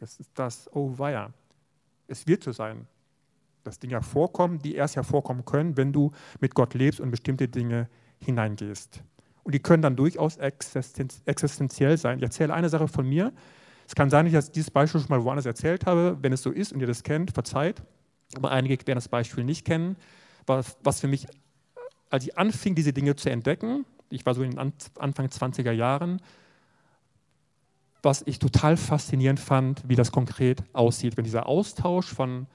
[0.00, 1.32] jetzt ist das, oh weia.
[2.08, 2.86] Es wird so sein,
[3.62, 7.88] dass Dinge hervorkommen, die erst hervorkommen können, wenn du mit Gott lebst und bestimmte Dinge
[8.24, 9.02] hineingehst.
[9.44, 12.18] Und die können dann durchaus existenziell sein.
[12.18, 13.32] Ich erzähle eine Sache von mir.
[13.86, 16.18] Es kann sein, dass ich dieses Beispiel schon mal woanders erzählt habe.
[16.20, 17.82] Wenn es so ist und ihr das kennt, verzeiht.
[18.36, 19.96] Aber einige werden das Beispiel nicht kennen.
[20.46, 21.26] Was, was für mich,
[22.10, 26.20] als ich anfing, diese Dinge zu entdecken, ich war so in den Anfang 20er Jahren,
[28.08, 32.46] was ich total faszinierend fand, wie das konkret aussieht, wenn dieser Austausch von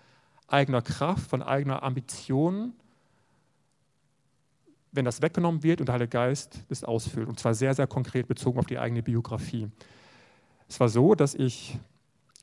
[0.47, 2.73] eigener Kraft, von eigener Ambition,
[4.91, 7.29] wenn das weggenommen wird und der Heilige Geist das ausfüllt.
[7.29, 9.69] Und zwar sehr, sehr konkret bezogen auf die eigene Biografie.
[10.67, 11.77] Es war so, dass ich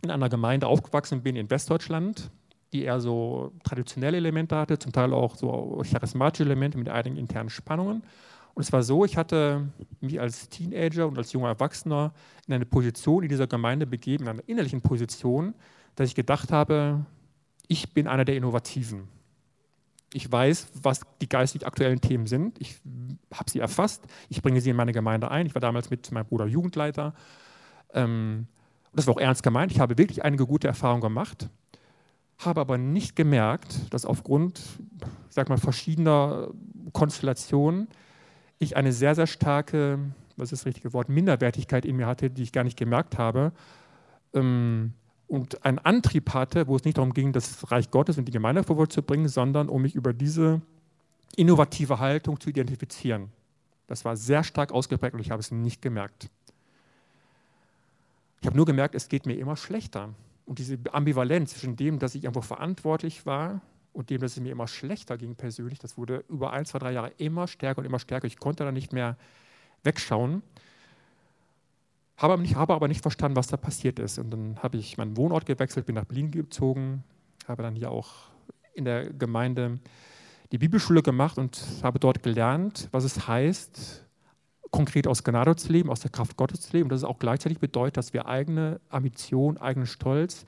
[0.02, 2.30] in einer Gemeinde aufgewachsen bin in Westdeutschland,
[2.72, 7.50] die eher so traditionelle Elemente hatte, zum Teil auch so charismatische Elemente mit einigen internen
[7.50, 8.04] Spannungen.
[8.60, 9.70] Und es war so, ich hatte
[10.02, 12.12] mich als Teenager und als junger Erwachsener
[12.46, 15.54] in eine Position in dieser Gemeinde begeben, in einer innerlichen Position,
[15.94, 17.06] dass ich gedacht habe,
[17.68, 19.08] ich bin einer der Innovativen.
[20.12, 22.60] Ich weiß, was die geistig aktuellen Themen sind.
[22.60, 22.76] Ich
[23.32, 24.04] habe sie erfasst.
[24.28, 25.46] Ich bringe sie in meine Gemeinde ein.
[25.46, 27.14] Ich war damals mit meinem Bruder Jugendleiter.
[27.94, 28.46] Ähm,
[28.92, 29.72] das war auch ernst gemeint.
[29.72, 31.48] Ich habe wirklich einige gute Erfahrungen gemacht,
[32.36, 34.60] habe aber nicht gemerkt, dass aufgrund,
[35.30, 36.48] sag mal, verschiedener
[36.92, 37.88] Konstellationen
[38.60, 39.98] ich eine sehr, sehr starke,
[40.36, 43.52] was ist das richtige Wort, Minderwertigkeit in mir hatte, die ich gar nicht gemerkt habe.
[44.32, 44.92] Ähm,
[45.26, 48.62] und einen Antrieb hatte, wo es nicht darum ging, das Reich Gottes und die Gemeinde
[48.62, 50.60] vorwärts zu bringen, sondern um mich über diese
[51.36, 53.30] innovative Haltung zu identifizieren.
[53.86, 56.28] Das war sehr stark ausgeprägt und ich habe es nicht gemerkt.
[58.40, 60.10] Ich habe nur gemerkt, es geht mir immer schlechter.
[60.46, 63.60] Und diese Ambivalenz zwischen dem, dass ich einfach verantwortlich war
[63.92, 66.92] und dem, dass es mir immer schlechter ging persönlich, das wurde über ein, zwei, drei
[66.92, 68.26] Jahre immer stärker und immer stärker.
[68.26, 69.16] Ich konnte da nicht mehr
[69.82, 70.42] wegschauen,
[72.16, 74.18] habe aber nicht, habe aber nicht verstanden, was da passiert ist.
[74.18, 77.02] Und dann habe ich meinen Wohnort gewechselt, bin nach Berlin gezogen,
[77.48, 78.28] habe dann hier auch
[78.74, 79.80] in der Gemeinde
[80.52, 84.04] die Bibelschule gemacht und habe dort gelernt, was es heißt,
[84.70, 86.84] konkret aus Gnade zu leben, aus der Kraft Gottes zu leben.
[86.84, 90.44] Und das auch gleichzeitig bedeutet, dass wir eigene Ambition, eigenen Stolz,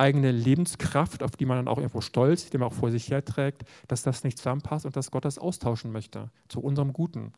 [0.00, 3.62] eigene Lebenskraft, auf die man dann auch irgendwo stolz, die man auch vor sich herträgt,
[3.86, 7.32] dass das nicht zusammenpasst und dass Gott das austauschen möchte zu unserem Guten.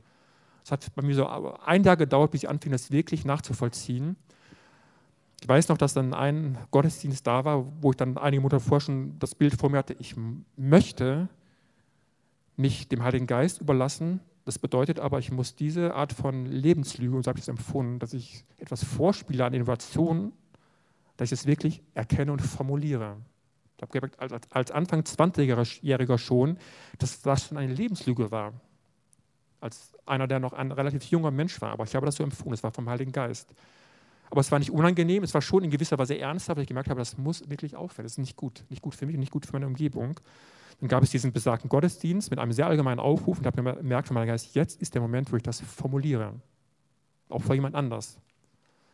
[0.64, 4.16] Es hat bei mir so ein Jahr gedauert, bis ich anfing, das wirklich nachzuvollziehen.
[5.40, 8.80] Ich weiß noch, dass dann ein Gottesdienst da war, wo ich dann einige Monate vorher
[8.80, 10.14] schon das Bild vor mir hatte, ich
[10.56, 11.28] möchte
[12.56, 14.20] mich dem Heiligen Geist überlassen.
[14.44, 17.98] Das bedeutet aber, ich muss diese Art von Lebenslüge, und so habe ich es empfunden,
[17.98, 20.32] dass ich etwas vorspiele an Innovation
[21.22, 23.16] dass ich es wirklich erkenne und formuliere.
[23.76, 26.58] Ich habe gemerkt, als, als Anfang 20-Jähriger schon,
[26.98, 28.54] dass das schon eine Lebenslüge war.
[29.60, 31.70] Als einer, der noch ein relativ junger Mensch war.
[31.70, 33.54] Aber ich habe das so empfunden, es war vom Heiligen Geist.
[34.30, 36.90] aber es war nicht unangenehm, es war schon in gewisser Weise ernsthaft, weil ich gemerkt
[36.90, 38.04] habe, das muss wirklich aufhören.
[38.04, 40.18] Das ist nicht gut, nicht gut für mich und nicht gut für meine Umgebung.
[40.80, 44.14] Dann gab es diesen besagten Gottesdienst mit einem sehr allgemeinen Aufruf und habe gemerkt von
[44.14, 46.34] meinem Geist, jetzt ist der Moment, wo ich das formuliere.
[47.28, 48.18] Auch vor jemand anders.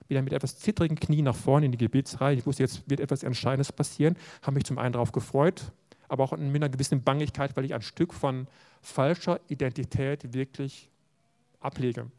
[0.08, 2.36] Wieder mit etwas zittrigen Knie nach vorne in die Gebetsreihe.
[2.36, 4.16] Ich wusste, jetzt wird etwas Entscheidendes passieren.
[4.42, 5.72] Habe mich zum einen darauf gefreut,
[6.08, 8.46] aber auch mit einer gewissen Bangigkeit, weil ich ein Stück von
[8.80, 10.90] falscher Identität wirklich
[11.60, 12.10] ablege.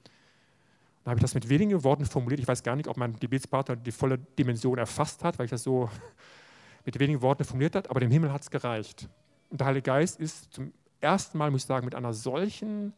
[1.04, 2.40] Dann habe ich das mit wenigen Worten formuliert.
[2.40, 5.64] Ich weiß gar nicht, ob mein Gebetspartner die volle Dimension erfasst hat, weil ich das
[5.64, 5.90] so
[6.86, 9.10] mit wenigen Worten formuliert habe, aber dem Himmel hat es gereicht.
[9.50, 10.72] Und der Heilige Geist ist zum
[11.02, 12.94] ersten Mal, muss ich sagen, mit einer solchen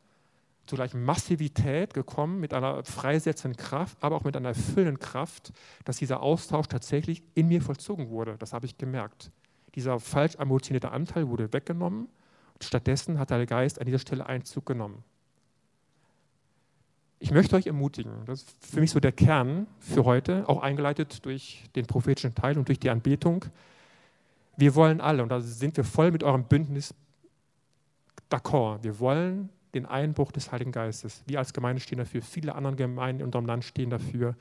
[0.66, 5.52] zugleich Massivität gekommen, mit einer freisetzenden Kraft, aber auch mit einer erfüllenden Kraft,
[5.86, 8.38] dass dieser Austausch tatsächlich in mir vollzogen wurde.
[8.38, 9.32] Das habe ich gemerkt.
[9.76, 12.08] Dieser falsch ambitionierte Anteil wurde weggenommen
[12.54, 15.04] und stattdessen hat der Geist an dieser Stelle Einzug genommen.
[17.20, 21.24] Ich möchte euch ermutigen, das ist für mich so der Kern für heute, auch eingeleitet
[21.24, 23.46] durch den prophetischen Teil und durch die Anbetung.
[24.58, 26.96] Wir wollen alle, und da sind wir voll mit eurem Bündnis
[28.32, 31.24] d'accord, wir wollen den Einbruch des Heiligen Geistes.
[31.28, 34.36] Wir als Gemeinde stehen dafür, viele andere Gemeinden in unserem Land stehen dafür.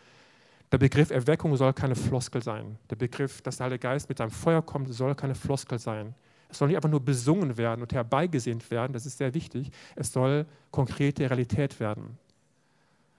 [0.72, 2.78] Der Begriff Erweckung soll keine Floskel sein.
[2.90, 6.14] Der Begriff, dass der Heilige Geist mit seinem Feuer kommt, soll keine Floskel sein.
[6.48, 9.70] Es soll nicht einfach nur besungen werden und herbeigesehnt werden, das ist sehr wichtig.
[9.94, 12.18] Es soll konkrete Realität werden.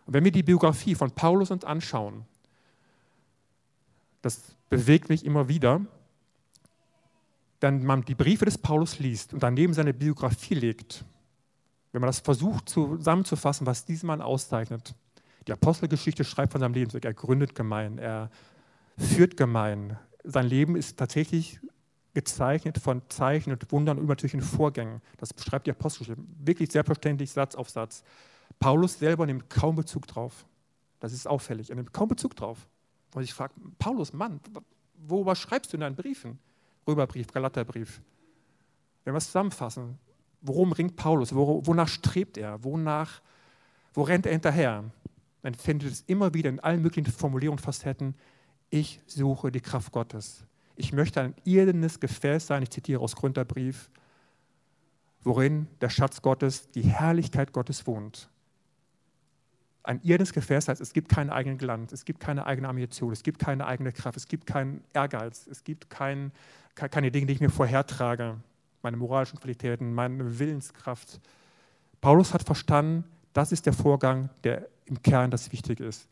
[0.05, 2.25] Und wenn wir die Biografie von Paulus uns anschauen,
[4.21, 5.81] das bewegt mich immer wieder,
[7.59, 11.05] wenn man die Briefe des Paulus liest und daneben seine Biografie legt,
[11.91, 14.95] wenn man das versucht zusammenzufassen, was diesen Mann auszeichnet.
[15.47, 17.03] Die Apostelgeschichte schreibt von seinem Lebensweg.
[17.03, 18.29] Er gründet Gemeinden, er
[18.97, 19.97] führt Gemeinden.
[20.23, 21.59] Sein Leben ist tatsächlich
[22.13, 25.01] gezeichnet von Zeichen und Wundern und übernatürlichen Vorgängen.
[25.17, 26.21] Das beschreibt die Apostelgeschichte.
[26.39, 28.03] Wirklich sehr verständlich, Satz auf Satz.
[28.59, 30.45] Paulus selber nimmt kaum Bezug drauf.
[30.99, 31.69] Das ist auffällig.
[31.69, 32.67] Er nimmt kaum Bezug drauf.
[33.15, 34.39] Und ich frage, Paulus, Mann,
[34.95, 36.39] worüber schreibst du in deinen Briefen?
[36.87, 38.01] Römerbrief, Galaterbrief.
[39.03, 39.97] Wenn wir es zusammenfassen,
[40.41, 41.33] worum ringt Paulus?
[41.33, 42.63] Wonach strebt er?
[42.63, 43.21] Wonach,
[43.93, 44.83] wo rennt er hinterher?
[45.43, 48.15] Man findet es immer wieder in allen möglichen Formulierungen und Facetten.
[48.69, 50.45] Ich suche die Kraft Gottes.
[50.75, 53.89] Ich möchte ein irdenes Gefäß sein, ich zitiere aus Gründerbrief,
[55.23, 58.31] worin der Schatz Gottes, die Herrlichkeit Gottes wohnt
[59.83, 63.23] ein irdenes Gefäß heißt, es gibt keinen eigenen Glanz, es gibt keine eigene Ambition, es
[63.23, 66.31] gibt keine eigene Kraft, es gibt keinen Ehrgeiz, es gibt kein,
[66.75, 68.37] keine Dinge, die ich mir vorhertrage,
[68.81, 71.19] meine moralischen Qualitäten, meine Willenskraft.
[71.99, 76.07] Paulus hat verstanden, das ist der Vorgang, der im Kern das Wichtige ist.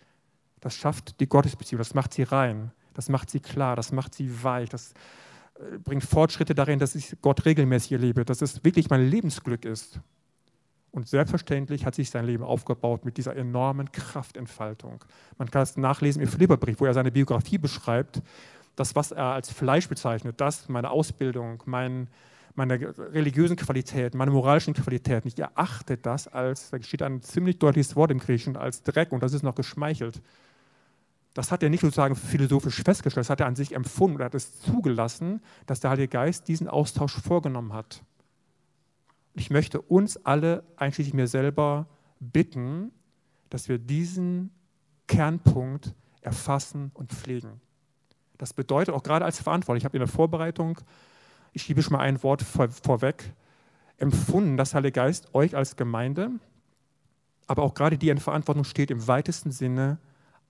[0.61, 4.43] Das schafft die Gottesbeziehung, das macht sie rein, das macht sie klar, das macht sie
[4.43, 4.93] weich, das
[5.55, 9.99] äh, bringt Fortschritte darin, dass ich Gott regelmäßig erlebe, dass es wirklich mein Lebensglück ist.
[10.91, 15.03] Und selbstverständlich hat sich sein Leben aufgebaut mit dieser enormen Kraftentfaltung.
[15.37, 18.21] Man kann es nachlesen im Philipperbrief, wo er seine Biografie beschreibt,
[18.75, 22.07] das, was er als Fleisch bezeichnet, das, meine Ausbildung, mein,
[22.59, 25.27] meine religiösen Qualitäten, meine moralischen Qualitäten.
[25.27, 29.23] Ich erachte das als, da steht ein ziemlich deutliches Wort im Griechischen, als Dreck und
[29.23, 30.21] das ist noch geschmeichelt.
[31.33, 34.35] Das hat er nicht sozusagen philosophisch festgestellt, das hat er an sich empfunden, er hat
[34.35, 38.03] es zugelassen, dass der Heilige Geist diesen Austausch vorgenommen hat.
[39.33, 41.87] Ich möchte uns alle, einschließlich mir selber,
[42.19, 42.91] bitten,
[43.49, 44.51] dass wir diesen
[45.07, 47.61] Kernpunkt erfassen und pflegen.
[48.37, 50.79] Das bedeutet auch gerade als Verantwortlich, ich habe in der Vorbereitung,
[51.53, 53.33] ich schiebe schon mal ein Wort vor, vorweg,
[53.97, 56.31] empfunden, dass Heilige Geist euch als Gemeinde,
[57.47, 59.97] aber auch gerade die in Verantwortung steht, im weitesten Sinne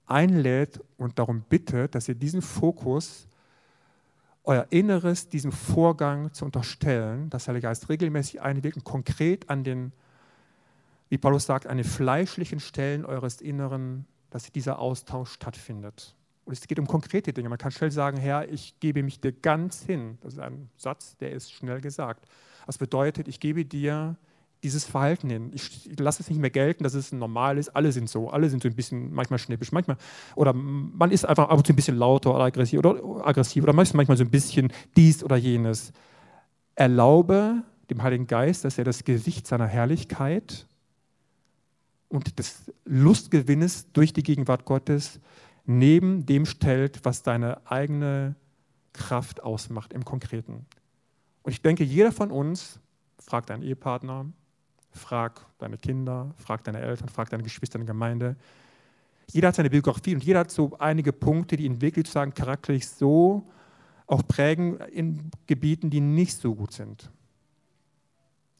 [0.06, 3.28] einlädt und darum bittet, dass ihr diesen Fokus
[4.44, 9.92] euer Inneres diesem Vorgang zu unterstellen, dass Heilige Geist regelmäßig einwirkt und konkret an den,
[11.10, 16.16] wie Paulus sagt, an den fleischlichen Stellen eures Inneren, dass dieser Austausch stattfindet.
[16.50, 17.48] Und es geht um konkrete Dinge.
[17.48, 20.18] Man kann schnell sagen, Herr, ich gebe mich dir ganz hin.
[20.22, 22.26] Das ist ein Satz, der ist schnell gesagt.
[22.66, 24.16] Das bedeutet, ich gebe dir
[24.64, 25.52] dieses Verhalten hin.
[25.54, 27.70] Ich, lasse es nicht mehr gelten, dass es normal ist.
[27.76, 28.32] Alle sind so.
[28.32, 29.72] Alle sind so ein bisschen manchmal schnippisch.
[29.72, 29.98] Manchmal,
[30.34, 33.74] oder man ist einfach ab und zu ein bisschen lauter oder aggressiv oder, aggressiv oder
[33.74, 35.94] manchmal so ein bisschen dies oder jenes.
[36.74, 40.66] Erlaube dem Heiligen Geist, dass er das Gewicht seiner Herrlichkeit
[42.08, 45.20] und des Lustgewinnes durch die Gegenwart Gottes
[45.70, 48.36] neben dem stellt, was deine eigene
[48.94, 50.66] Kraft ausmacht im Konkreten.
[51.44, 52.80] Und ich denke, jeder von uns
[53.20, 54.26] fragt einen Ehepartner,
[54.92, 58.36] Frag deine Kinder, frag deine Eltern, frag deine Geschwister in der Gemeinde.
[59.32, 62.88] Jeder hat seine Biografie und jeder hat so einige Punkte, die ihn wirklich sozusagen charakterlich
[62.88, 63.48] so
[64.08, 67.12] auch prägen in Gebieten, die nicht so gut sind.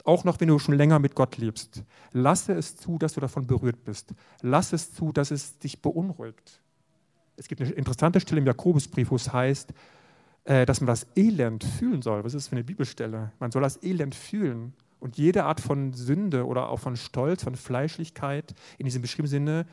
[0.04, 1.82] Auch noch, wenn du schon länger mit Gott lebst.
[2.12, 4.14] Lasse es zu, dass du davon berührt bist.
[4.40, 6.59] Lasse es zu, dass es dich beunruhigt.
[7.40, 9.72] Es gibt eine interessante Stelle im Jakobusbrief, wo es heißt,
[10.44, 12.22] äh, dass man das Elend fühlen soll.
[12.22, 13.32] Was ist das für eine Bibelstelle?
[13.40, 14.74] Man soll das Elend fühlen.
[15.00, 19.66] Und jede Art von Sünde oder auch von Stolz, von Fleischlichkeit in diesem beschriebenen Sinne,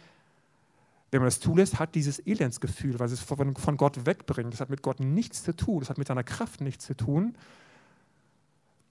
[1.12, 4.54] wenn man das zulässt, hat dieses Elendsgefühl, weil es von Gott wegbringt.
[4.54, 7.36] Das hat mit Gott nichts zu tun, das hat mit seiner Kraft nichts zu tun.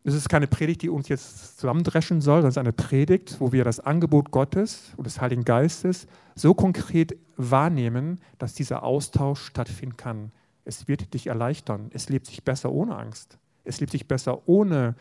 [0.07, 3.51] Es ist keine Predigt, die uns jetzt zusammendreschen soll, sondern es ist eine Predigt, wo
[3.51, 9.97] wir das Angebot Gottes und des Heiligen Geistes so konkret wahrnehmen, dass dieser Austausch stattfinden
[9.97, 10.31] kann.
[10.65, 11.91] Es wird dich erleichtern.
[11.93, 13.37] Es lebt sich besser ohne Angst.
[13.65, 14.95] Es lebt sich besser ohne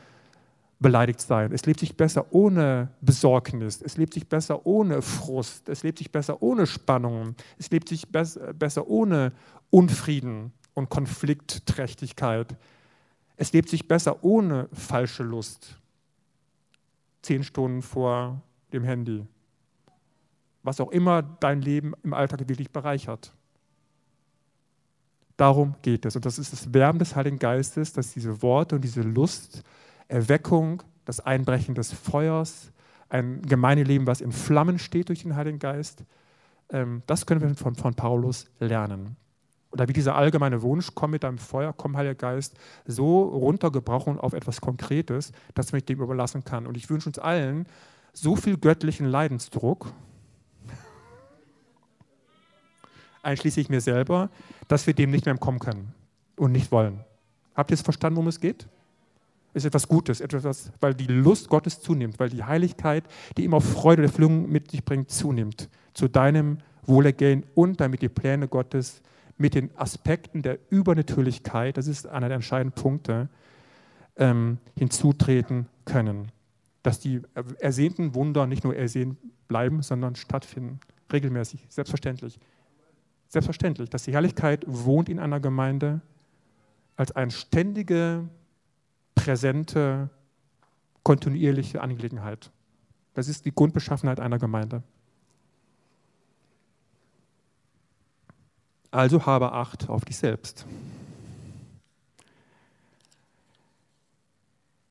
[0.80, 1.52] beleidigt sein.
[1.52, 3.84] Es lebt sich besser ohne Besorgnis.
[3.84, 5.70] Es lebt sich besser ohne Frust.
[5.70, 7.36] Es lebt sich besser ohne Spannungen.
[7.60, 9.34] Es lebt sich besser ohne
[9.70, 12.58] Unfrieden und Konfliktträchtigkeit.
[13.38, 15.78] Es lebt sich besser ohne falsche Lust.
[17.22, 19.26] Zehn Stunden vor dem Handy.
[20.64, 23.34] Was auch immer dein Leben im Alltag wirklich bereichert.
[25.38, 26.16] Darum geht es.
[26.16, 29.64] Und das ist das Wärmen des Heiligen Geistes, dass diese Worte und diese Lust,
[30.08, 32.72] Erweckung, das Einbrechen des Feuers,
[33.10, 36.04] ein Gemeindeleben, was in Flammen steht durch den Heiligen Geist,
[36.70, 39.18] ähm, das können wir von, von Paulus lernen.
[39.76, 42.56] Oder wie dieser allgemeine Wunsch, komm mit deinem Feuer, komm Heiliger Geist,
[42.86, 46.66] so runtergebrochen auf etwas Konkretes, dass man dem überlassen kann.
[46.66, 47.66] Und ich wünsche uns allen
[48.14, 49.92] so viel göttlichen Leidensdruck,
[53.22, 54.30] einschließlich mir selber,
[54.70, 55.94] dass wir dem nicht mehr entkommen können
[56.38, 57.04] und nicht wollen.
[57.54, 58.70] Habt ihr es verstanden, worum es geht?
[59.54, 63.04] Ist etwas Gutes, etwas, weil die Lust Gottes zunimmt, weil die Heiligkeit,
[63.36, 65.68] die immer Freude der Erfüllung mit sich bringt, zunimmt.
[65.94, 69.02] Zu deinem Wohlergehen und damit die Pläne Gottes
[69.38, 73.30] mit den Aspekten der Übernatürlichkeit, das ist einer der entscheidenden Punkte,
[74.16, 76.32] ähm, hinzutreten können.
[76.84, 77.22] Dass die
[77.60, 79.18] ersehnten Wunder nicht nur ersehen
[79.48, 80.80] bleiben, sondern stattfinden,
[81.12, 82.40] regelmäßig, selbstverständlich.
[83.28, 86.02] Selbstverständlich, dass die Herrlichkeit wohnt in einer Gemeinde
[86.96, 88.30] als eine ständige,
[89.16, 90.10] präsente,
[91.04, 92.52] kontinuierliche Angelegenheit.
[93.14, 94.84] Das ist die Grundbeschaffenheit einer Gemeinde.
[98.96, 100.66] Also habe Acht auf dich selbst.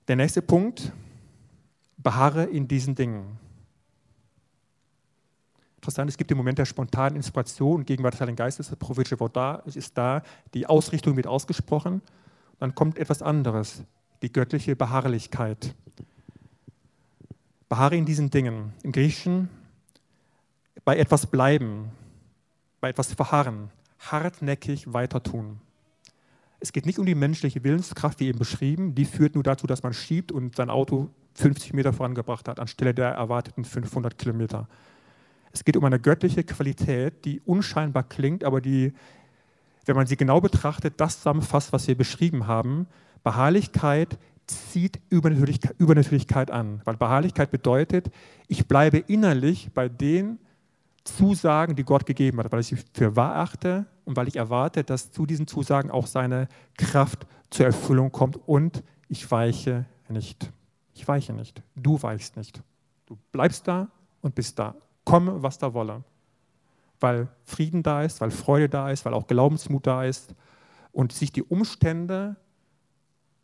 [0.06, 0.92] Der nächste Punkt,
[1.96, 3.38] beharre in diesen Dingen.
[5.76, 9.34] Interessant, es gibt den Moment der spontanen Inspiration Gegenwart des Heiligen Geistes, das prophetische Wort
[9.34, 12.02] da, ist da, die Ausrichtung wird ausgesprochen,
[12.58, 13.84] dann kommt etwas anderes,
[14.20, 15.74] die göttliche Beharrlichkeit.
[17.70, 18.74] Beharre in diesen Dingen.
[18.82, 19.48] Im Griechischen
[20.84, 21.90] bei etwas bleiben,
[22.82, 23.70] bei etwas verharren,
[24.12, 25.60] hartnäckig weiter tun.
[26.60, 29.82] Es geht nicht um die menschliche Willenskraft, wie eben beschrieben, die führt nur dazu, dass
[29.82, 34.68] man schiebt und sein Auto 50 Meter vorangebracht hat, anstelle der erwarteten 500 Kilometer.
[35.52, 38.92] Es geht um eine göttliche Qualität, die unscheinbar klingt, aber die,
[39.84, 42.86] wenn man sie genau betrachtet, das zusammenfasst, was wir beschrieben haben.
[43.22, 48.10] Beharrlichkeit zieht Übernatürlichkeit, Übernatürlichkeit an, weil Beharrlichkeit bedeutet,
[48.48, 50.38] ich bleibe innerlich bei den
[51.04, 54.84] Zusagen, die Gott gegeben hat, weil ich sie für wahr achte und weil ich erwarte,
[54.84, 56.48] dass zu diesen Zusagen auch seine
[56.78, 60.50] Kraft zur Erfüllung kommt und ich weiche nicht.
[60.94, 61.62] Ich weiche nicht.
[61.76, 62.62] Du weichst nicht.
[63.06, 63.88] Du bleibst da
[64.22, 64.74] und bist da
[65.04, 66.02] komme, was da wolle.
[67.00, 70.34] Weil Frieden da ist, weil Freude da ist, weil auch Glaubensmut da ist
[70.92, 72.36] und sich die Umstände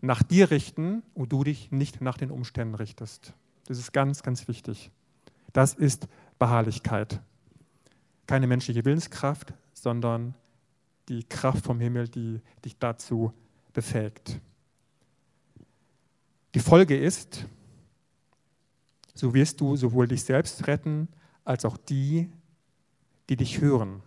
[0.00, 3.34] nach dir richten und du dich nicht nach den Umständen richtest.
[3.66, 4.90] Das ist ganz, ganz wichtig.
[5.52, 6.08] Das ist
[6.38, 7.20] Beharrlichkeit.
[8.30, 10.36] Keine menschliche Willenskraft, sondern
[11.08, 13.32] die Kraft vom Himmel, die dich dazu
[13.72, 14.40] befähigt.
[16.54, 17.44] Die Folge ist,
[19.14, 21.08] so wirst du sowohl dich selbst retten,
[21.44, 22.30] als auch die,
[23.28, 24.00] die dich hören.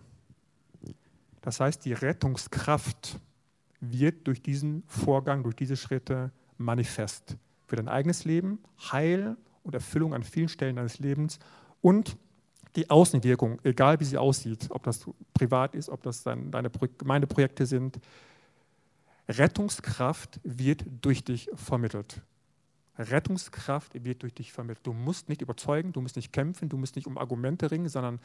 [1.42, 3.20] Das heißt, die Rettungskraft
[3.82, 7.36] wird durch diesen Vorgang, durch diese Schritte manifest.
[7.68, 8.60] Für dein eigenes Leben,
[8.90, 11.40] Heil und Erfüllung an vielen Stellen deines Lebens
[11.82, 12.16] und
[12.76, 18.00] die Außenwirkung, egal wie sie aussieht, ob das privat ist, ob das deine Gemeindeprojekte sind.
[19.30, 22.22] Rettungskraft wird durch dich vermittelt.
[22.98, 24.86] Rettungskraft wird durch dich vermittelt.
[24.86, 28.20] Du musst nicht überzeugen, du musst nicht kämpfen, du musst nicht um Argumente ringen, sondern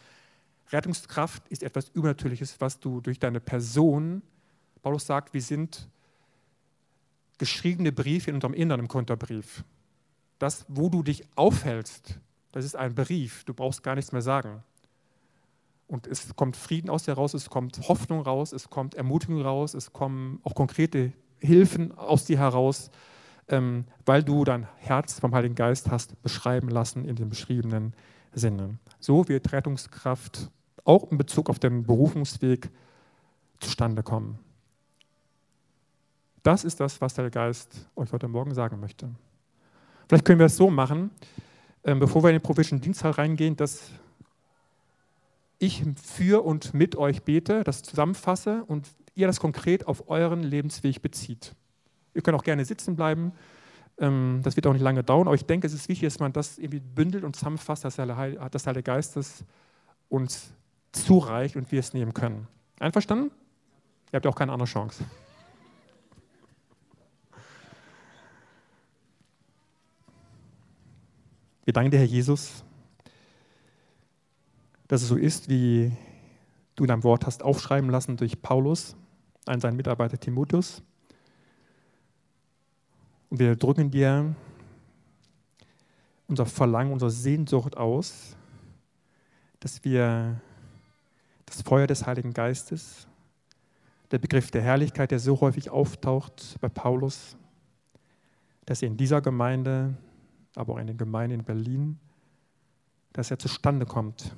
[0.70, 4.22] Rettungskraft ist etwas Übernatürliches, was du durch deine Person,
[4.82, 5.88] Paulus sagt, wir sind
[7.38, 9.64] geschriebene Briefe in unserem Inneren im Konterbrief.
[10.38, 12.18] Das, wo du dich aufhältst,
[12.52, 14.62] das ist ein Brief, du brauchst gar nichts mehr sagen.
[15.86, 19.74] Und es kommt Frieden aus dir raus, es kommt Hoffnung raus, es kommt Ermutigung raus,
[19.74, 22.90] es kommen auch konkrete Hilfen aus dir heraus
[23.48, 27.94] ähm, weil du dein Herz vom Heiligen Geist hast beschreiben lassen in dem beschriebenen
[28.32, 28.78] Sinne.
[29.00, 30.50] So wird Rettungskraft
[30.84, 32.70] auch in Bezug auf den Berufungsweg
[33.60, 34.38] zustande kommen.
[36.42, 39.10] Das ist das, was der Geist euch heute Morgen sagen möchte.
[40.08, 41.10] Vielleicht können wir es so machen,
[41.94, 43.90] bevor wir in den prophetischen Dienstteil reingehen, dass
[45.58, 51.02] ich für und mit euch bete, das zusammenfasse und ihr das konkret auf euren Lebensweg
[51.02, 51.54] bezieht.
[52.14, 53.32] Ihr könnt auch gerne sitzen bleiben.
[53.98, 56.32] Ähm, das wird auch nicht lange dauern, aber ich denke, es ist wichtig, dass man
[56.32, 59.44] das irgendwie bündelt und zusammenfasst, dass der Heilige Geist es
[60.08, 60.52] uns
[60.92, 62.46] zureicht und wir es nehmen können.
[62.78, 63.30] Einverstanden?
[64.12, 65.04] Ihr habt ja auch keine andere Chance.
[71.68, 72.64] Wir danken dir, Herr Jesus,
[74.86, 75.92] dass es so ist, wie
[76.74, 78.96] du in deinem Wort hast aufschreiben lassen durch Paulus,
[79.44, 80.82] einen seinen Mitarbeiter Timotheus.
[83.28, 84.34] Und wir drücken dir
[86.26, 88.34] unser Verlangen, unsere Sehnsucht aus,
[89.60, 90.40] dass wir
[91.44, 93.06] das Feuer des Heiligen Geistes,
[94.10, 97.36] der Begriff der Herrlichkeit, der so häufig auftaucht bei Paulus,
[98.64, 99.98] dass er in dieser Gemeinde,
[100.54, 101.98] aber auch in den Gemeinden in Berlin,
[103.12, 104.34] dass er zustande kommt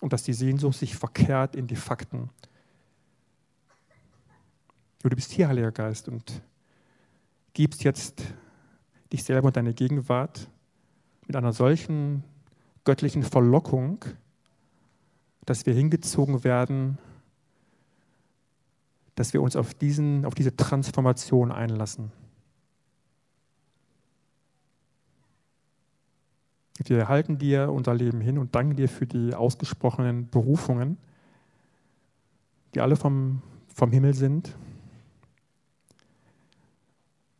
[0.00, 2.30] und dass die Sehnsucht sich verkehrt in die Fakten.
[5.02, 6.42] Du bist hier, Heiliger Geist, und
[7.52, 8.22] gibst jetzt
[9.12, 10.48] dich selber und deine Gegenwart
[11.26, 12.24] mit einer solchen
[12.84, 14.04] göttlichen Verlockung,
[15.44, 16.98] dass wir hingezogen werden,
[19.14, 22.12] dass wir uns auf, diesen, auf diese Transformation einlassen.
[26.78, 30.98] Wir halten dir unser Leben hin und danken dir für die ausgesprochenen Berufungen,
[32.74, 34.56] die alle vom, vom Himmel sind.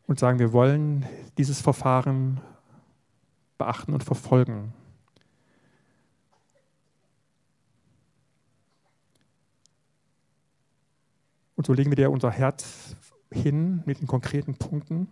[0.06, 1.06] Und sagen, wir wollen
[1.38, 2.40] dieses Verfahren
[3.58, 4.72] beachten und verfolgen.
[11.56, 12.94] Und so legen wir dir unser Herz
[13.32, 15.08] hin mit den konkreten Punkten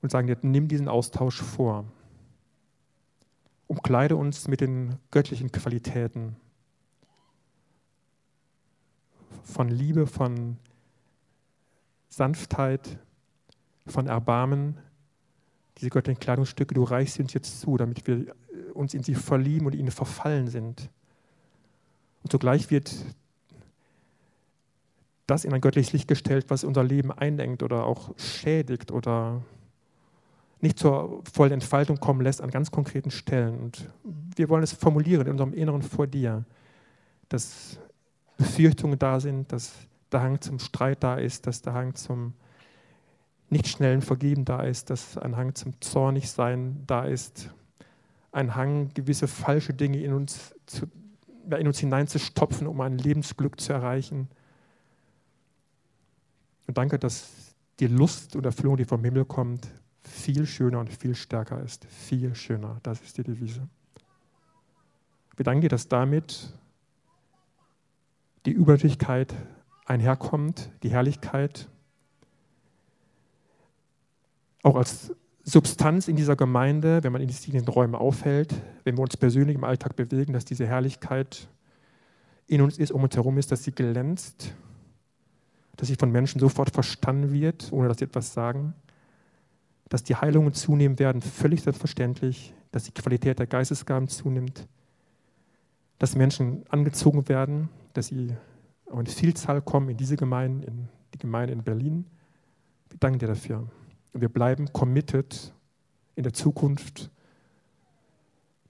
[0.00, 1.84] und sagen dir, nimm diesen Austausch vor.
[3.68, 6.36] Umkleide uns mit den göttlichen Qualitäten
[9.44, 10.56] von Liebe, von
[12.08, 12.98] Sanftheit,
[13.86, 14.78] von Erbarmen.
[15.78, 18.34] Diese göttlichen Kleidungsstücke, du reichst sie uns jetzt zu, damit wir
[18.74, 20.90] uns in sie verlieben und ihnen verfallen sind.
[22.22, 22.94] Und zugleich wird
[25.26, 29.42] das in ein göttliches Licht gestellt, was unser Leben einengt oder auch schädigt oder
[30.60, 33.58] nicht zur vollen Entfaltung kommen lässt an ganz konkreten Stellen.
[33.60, 33.88] Und
[34.36, 36.44] wir wollen es formulieren in unserem Inneren vor dir,
[37.28, 37.78] dass
[38.36, 39.72] Befürchtungen da sind, dass
[40.10, 42.32] der Hang zum Streit da ist, dass der Hang zum
[43.50, 47.50] nicht schnellen Vergeben da ist, dass ein Hang zum Zornigsein da ist,
[48.32, 50.86] ein Hang, gewisse falsche Dinge in uns, zu,
[51.58, 54.28] in uns hineinzustopfen, um ein Lebensglück zu erreichen.
[56.66, 59.68] Und danke, dass die Lust und Erfüllung, die vom Himmel kommt,
[60.02, 61.84] viel schöner und viel stärker ist.
[61.86, 62.78] Viel schöner.
[62.82, 63.68] Das ist die Devise.
[65.38, 66.52] Dir, dass damit
[68.44, 69.34] die Übernatürlichkeit
[69.84, 71.68] einherkommt, die Herrlichkeit,
[74.64, 79.16] auch als Substanz in dieser Gemeinde, wenn man in diesen Räumen aufhält, wenn wir uns
[79.16, 81.48] persönlich im Alltag bewegen, dass diese Herrlichkeit
[82.48, 84.52] in uns ist, um uns herum ist, dass sie glänzt
[85.78, 88.74] dass sie von Menschen sofort verstanden wird, ohne dass sie etwas sagen,
[89.88, 94.68] dass die Heilungen zunehmen werden, völlig selbstverständlich, dass die Qualität der Geistesgaben zunimmt,
[95.98, 98.34] dass Menschen angezogen werden, dass sie
[98.90, 102.06] auch in Vielzahl kommen in diese Gemeinden, in die Gemeinde in Berlin.
[102.88, 103.68] Wir danken dir dafür.
[104.12, 105.52] Und wir bleiben committed
[106.14, 107.10] in der Zukunft,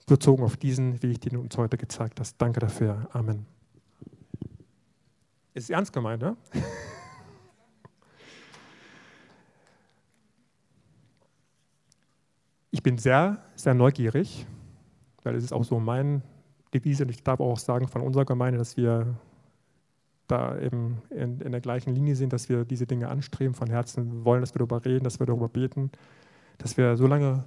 [0.06, 2.36] bezogen auf diesen Weg, den du uns heute gezeigt hast.
[2.38, 3.08] Danke dafür.
[3.12, 3.46] Amen.
[5.54, 6.36] Ist ernst gemeint, ne?
[12.78, 14.46] Ich bin sehr, sehr neugierig,
[15.24, 16.22] weil es ist auch so mein
[16.72, 19.16] Devise und ich darf auch sagen von unserer Gemeinde, dass wir
[20.28, 24.24] da eben in, in, der gleichen Linie sind, dass wir diese Dinge anstreben, von Herzen
[24.24, 25.90] wollen, dass wir darüber reden, dass wir darüber beten,
[26.58, 27.42] dass wir so lange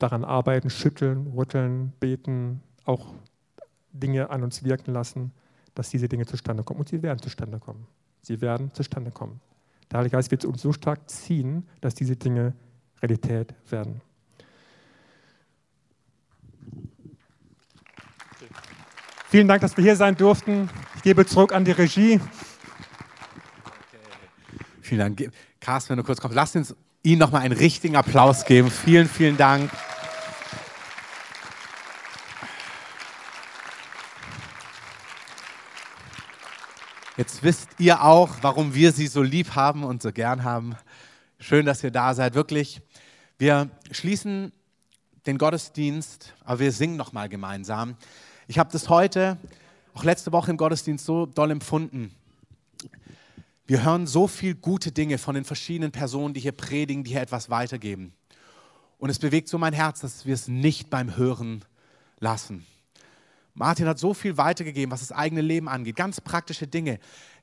[0.00, 3.14] daran arbeiten, schütteln, rütteln, beten, auch
[3.92, 5.30] Dinge an uns wirken lassen,
[5.76, 6.80] dass diese Dinge zustande kommen.
[6.80, 7.86] Und sie werden zustande kommen.
[8.22, 9.40] Sie werden zustande kommen.
[9.92, 12.54] Der Heilige Geist wird uns so stark ziehen, dass diese Dinge
[13.00, 14.00] Realität werden.
[19.32, 20.68] Vielen Dank, dass wir hier sein durften.
[20.96, 22.20] Ich gebe zurück an die Regie.
[23.64, 23.98] Okay.
[24.82, 25.32] Vielen Dank.
[25.58, 28.70] Carsten, wenn du kurz kommst, lass uns Ihnen nochmal einen richtigen Applaus geben.
[28.70, 29.70] Vielen, vielen Dank.
[37.16, 40.76] Jetzt wisst ihr auch, warum wir sie so lieb haben und so gern haben.
[41.38, 42.82] Schön, dass ihr da seid, wirklich.
[43.38, 44.52] Wir schließen
[45.24, 47.96] den Gottesdienst, aber wir singen noch mal gemeinsam.
[48.52, 49.38] Ich habe das heute,
[49.94, 52.14] auch letzte Woche im Gottesdienst so doll empfunden.
[53.66, 57.22] Wir hören so viel gute Dinge von den verschiedenen Personen, die hier predigen, die hier
[57.22, 58.12] etwas weitergeben.
[58.98, 61.64] Und es bewegt so mein Herz, dass wir es nicht beim Hören
[62.20, 62.66] lassen.
[63.54, 66.98] Martin hat so viel weitergegeben, was das eigene Leben angeht, ganz praktische Dinge.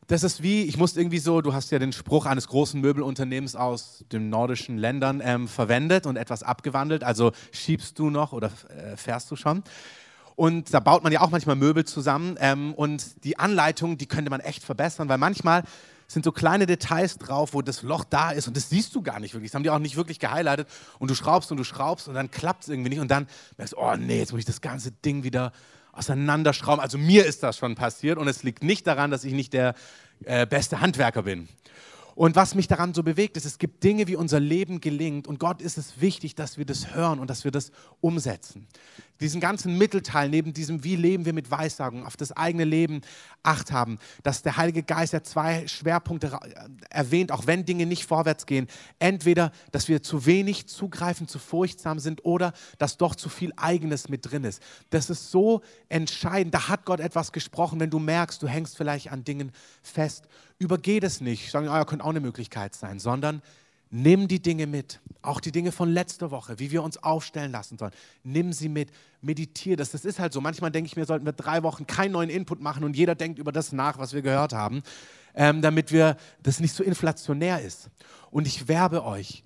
[0.06, 3.56] Das ist wie, ich musste irgendwie so, du hast ja den Spruch eines großen Möbelunternehmens
[3.56, 7.04] aus den nordischen Ländern ähm, verwendet und etwas abgewandelt.
[7.04, 9.64] Also schiebst du noch oder äh, fährst du schon?
[10.40, 12.38] Und da baut man ja auch manchmal Möbel zusammen.
[12.40, 15.64] Ähm, und die Anleitung, die könnte man echt verbessern, weil manchmal
[16.08, 19.20] sind so kleine Details drauf, wo das Loch da ist und das siehst du gar
[19.20, 19.52] nicht wirklich.
[19.52, 20.70] Das haben die auch nicht wirklich gehighlightet.
[20.98, 23.02] Und du schraubst und du schraubst und dann klappt es irgendwie nicht.
[23.02, 23.28] Und dann
[23.58, 25.52] merkst du, oh nee, jetzt muss ich das ganze Ding wieder
[25.92, 26.80] auseinanderschrauben.
[26.80, 29.76] Also mir ist das schon passiert und es liegt nicht daran, dass ich nicht der
[30.24, 31.50] äh, beste Handwerker bin.
[32.16, 35.28] Und was mich daran so bewegt, ist, es gibt Dinge, wie unser Leben gelingt.
[35.28, 37.72] Und Gott ist es wichtig, dass wir das hören und dass wir das
[38.02, 38.68] umsetzen.
[39.20, 43.02] Diesen ganzen Mittelteil, neben diesem, wie leben wir mit Weissagung, auf das eigene Leben
[43.42, 46.38] Acht haben, dass der Heilige Geist ja zwei Schwerpunkte
[46.90, 48.68] erwähnt, auch wenn Dinge nicht vorwärts gehen.
[49.00, 54.10] Entweder, dass wir zu wenig zugreifen, zu furchtsam sind oder dass doch zu viel Eigenes
[54.10, 54.62] mit drin ist.
[54.90, 56.54] Das ist so entscheidend.
[56.54, 59.52] Da hat Gott etwas gesprochen, wenn du merkst, du hängst vielleicht an Dingen
[59.82, 60.28] fest
[60.60, 63.42] übergeh das nicht, sagen, ah, ja, könnte auch eine Möglichkeit sein, sondern
[63.90, 65.00] nimm die Dinge mit.
[65.22, 67.92] Auch die Dinge von letzter Woche, wie wir uns aufstellen lassen sollen.
[68.24, 68.90] Nimm sie mit,
[69.22, 69.92] meditiere das.
[69.92, 70.40] Das ist halt so.
[70.40, 73.38] Manchmal denke ich mir, sollten wir drei Wochen keinen neuen Input machen und jeder denkt
[73.40, 74.82] über das nach, was wir gehört haben,
[75.36, 77.90] ähm, damit wir das nicht so inflationär ist.
[78.32, 79.44] Und ich werbe euch,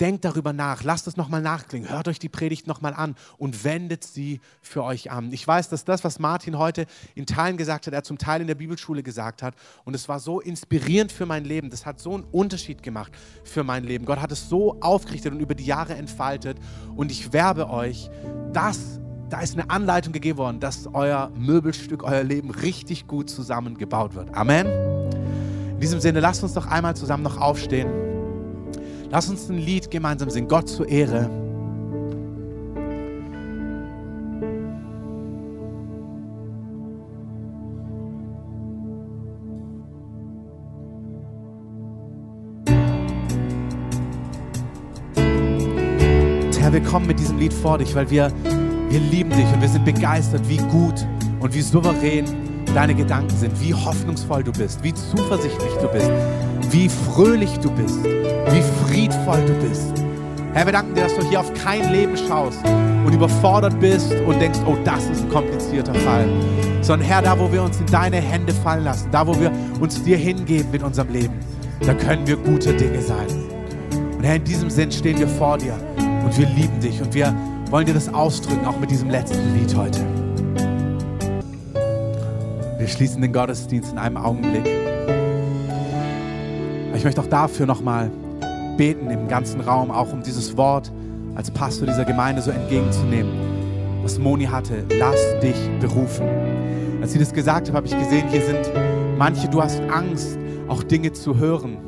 [0.00, 4.02] Denkt darüber nach, lasst es nochmal nachklingen, hört euch die Predigt nochmal an und wendet
[4.02, 5.30] sie für euch an.
[5.30, 8.46] Ich weiß, dass das, was Martin heute in Teilen gesagt hat, er zum Teil in
[8.46, 12.14] der Bibelschule gesagt hat und es war so inspirierend für mein Leben, das hat so
[12.14, 13.12] einen Unterschied gemacht
[13.44, 14.06] für mein Leben.
[14.06, 16.56] Gott hat es so aufgerichtet und über die Jahre entfaltet
[16.96, 18.08] und ich werbe euch,
[18.54, 24.14] dass da ist eine Anleitung gegeben worden, dass euer Möbelstück, euer Leben richtig gut zusammengebaut
[24.14, 24.34] wird.
[24.34, 24.66] Amen.
[24.66, 28.19] In diesem Sinne, lasst uns doch einmal zusammen noch aufstehen.
[29.12, 31.28] Lass uns ein Lied gemeinsam singen, Gott zur Ehre.
[46.60, 48.32] Herr, wir kommen mit diesem Lied vor dich, weil wir,
[48.90, 51.04] wir lieben dich und wir sind begeistert, wie gut
[51.40, 52.26] und wie souverän
[52.76, 56.12] deine Gedanken sind, wie hoffnungsvoll du bist, wie zuversichtlich du bist,
[56.70, 59.92] wie fröhlich du bist, wie friedvoll du bist.
[60.52, 62.58] Herr, wir danken dir, dass du hier auf kein Leben schaust
[63.04, 66.28] und überfordert bist und denkst, oh, das ist ein komplizierter Fall.
[66.80, 70.02] Sondern Herr, da wo wir uns in deine Hände fallen lassen, da wo wir uns
[70.02, 71.34] dir hingeben mit unserem Leben,
[71.80, 73.26] da können wir gute Dinge sein.
[74.16, 77.34] Und Herr, in diesem Sinn stehen wir vor dir und wir lieben dich und wir
[77.70, 80.00] wollen dir das ausdrücken, auch mit diesem letzten Lied heute.
[82.78, 84.79] Wir schließen den Gottesdienst in einem Augenblick.
[87.00, 88.10] Ich möchte auch dafür nochmal
[88.76, 90.92] beten im ganzen Raum, auch um dieses Wort
[91.34, 93.32] als Pastor dieser Gemeinde so entgegenzunehmen,
[94.02, 94.84] was Moni hatte.
[94.98, 96.28] Lass dich berufen.
[97.00, 98.70] Als sie das gesagt hat, habe ich gesehen, hier sind
[99.16, 100.36] manche, du hast Angst,
[100.68, 101.78] auch Dinge zu hören,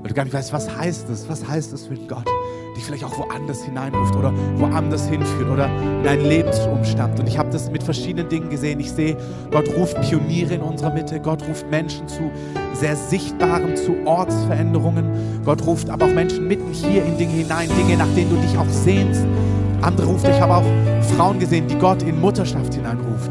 [0.00, 1.28] weil du gar nicht weißt, was heißt das?
[1.28, 2.24] Was heißt das für Gott?
[2.76, 7.18] Dich vielleicht auch woanders hineinruft oder woanders hinführt oder in einen Lebensumstand.
[7.18, 8.78] Und ich habe das mit verschiedenen Dingen gesehen.
[8.80, 9.16] Ich sehe,
[9.50, 11.18] Gott ruft Pioniere in unserer Mitte.
[11.20, 12.30] Gott ruft Menschen zu
[12.74, 15.42] sehr sichtbaren, zu Ortsveränderungen.
[15.44, 18.56] Gott ruft aber auch Menschen mitten hier in Dinge hinein, Dinge, nach denen du dich
[18.58, 19.24] auch sehnst.
[19.82, 23.30] Andere ruft, ich habe auch Frauen gesehen, die Gott in Mutterschaft hineinruft.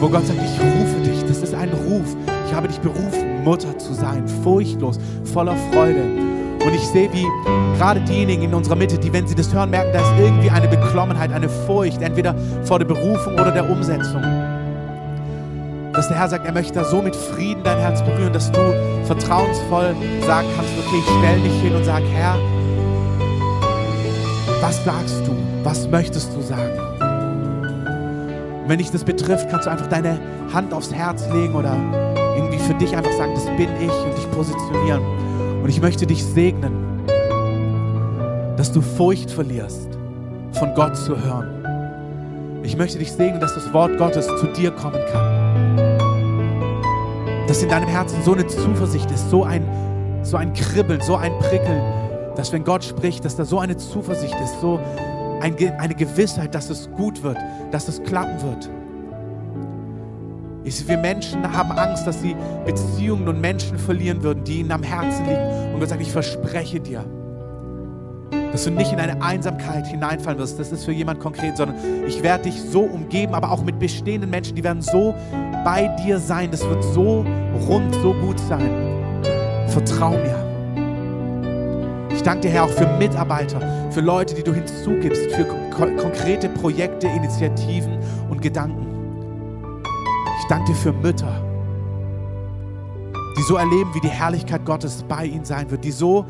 [0.00, 1.24] Wo Gott sagt, ich rufe dich.
[1.24, 2.16] Das ist ein Ruf.
[2.46, 6.33] Ich habe dich berufen, Mutter zu sein, furchtlos, voller Freude.
[6.64, 7.26] Und ich sehe, wie
[7.76, 10.66] gerade diejenigen in unserer Mitte, die, wenn sie das hören, merken, da ist irgendwie eine
[10.66, 12.34] Beklommenheit, eine Furcht, entweder
[12.64, 14.22] vor der Berufung oder der Umsetzung.
[15.92, 18.60] Dass der Herr sagt, er möchte da so mit Frieden dein Herz berühren, dass du
[19.04, 19.94] vertrauensvoll
[20.26, 22.38] sagen kannst, okay, ich stell dich hin und sag, Herr,
[24.62, 25.36] was sagst du?
[25.62, 26.78] Was möchtest du sagen?
[28.62, 30.18] Und wenn dich das betrifft, kannst du einfach deine
[30.54, 31.76] Hand aufs Herz legen oder
[32.36, 35.02] irgendwie für dich einfach sagen, das bin ich und dich positionieren.
[35.64, 37.06] Und ich möchte dich segnen,
[38.58, 39.88] dass du Furcht verlierst,
[40.52, 42.60] von Gott zu hören.
[42.62, 45.96] Ich möchte dich segnen, dass das Wort Gottes zu dir kommen kann.
[47.46, 49.66] Dass in deinem Herzen so eine Zuversicht ist, so ein,
[50.22, 51.82] so ein Kribbeln, so ein Prickeln,
[52.36, 54.78] dass wenn Gott spricht, dass da so eine Zuversicht ist, so
[55.40, 57.38] ein, eine Gewissheit, dass es gut wird,
[57.70, 58.68] dass es klappen wird.
[60.64, 62.34] Ich, wir Menschen haben Angst, dass sie
[62.64, 65.74] Beziehungen und Menschen verlieren würden, die ihnen am Herzen liegen.
[65.74, 67.04] Und Gott sagt, ich verspreche dir,
[68.50, 70.58] dass du nicht in eine Einsamkeit hineinfallen wirst.
[70.58, 74.30] Das ist für jemand konkret, sondern ich werde dich so umgeben, aber auch mit bestehenden
[74.30, 75.14] Menschen, die werden so
[75.64, 76.50] bei dir sein.
[76.50, 77.26] Das wird so
[77.68, 78.70] rund, so gut sein.
[79.68, 80.44] Vertrau mir.
[82.14, 87.06] Ich danke dir, Herr, auch für Mitarbeiter, für Leute, die du hinzugibst, für konkrete Projekte,
[87.08, 87.98] Initiativen
[88.30, 88.93] und Gedanken.
[90.38, 91.42] Ich danke dir für Mütter,
[93.36, 96.24] die so erleben, wie die Herrlichkeit Gottes bei ihnen sein wird, die so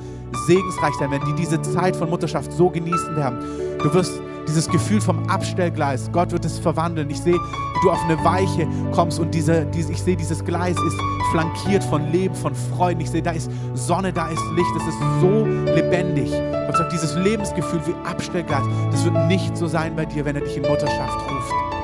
[0.47, 3.39] segensreich sein werden, die diese Zeit von Mutterschaft so genießen werden.
[3.79, 7.09] Du wirst dieses Gefühl vom Abstellgleis, Gott wird es verwandeln.
[7.11, 10.77] Ich sehe, wie du auf eine Weiche kommst und diese, diese, ich sehe, dieses Gleis
[10.77, 10.97] ist
[11.31, 13.01] flankiert von Leben, von Freuden.
[13.01, 15.45] Ich sehe, da ist Sonne, da ist Licht, es ist so
[15.75, 16.31] lebendig.
[16.67, 20.43] Gott sagt, dieses Lebensgefühl wie Abstellgleis, das wird nicht so sein bei dir, wenn er
[20.43, 21.84] dich in Mutterschaft ruft.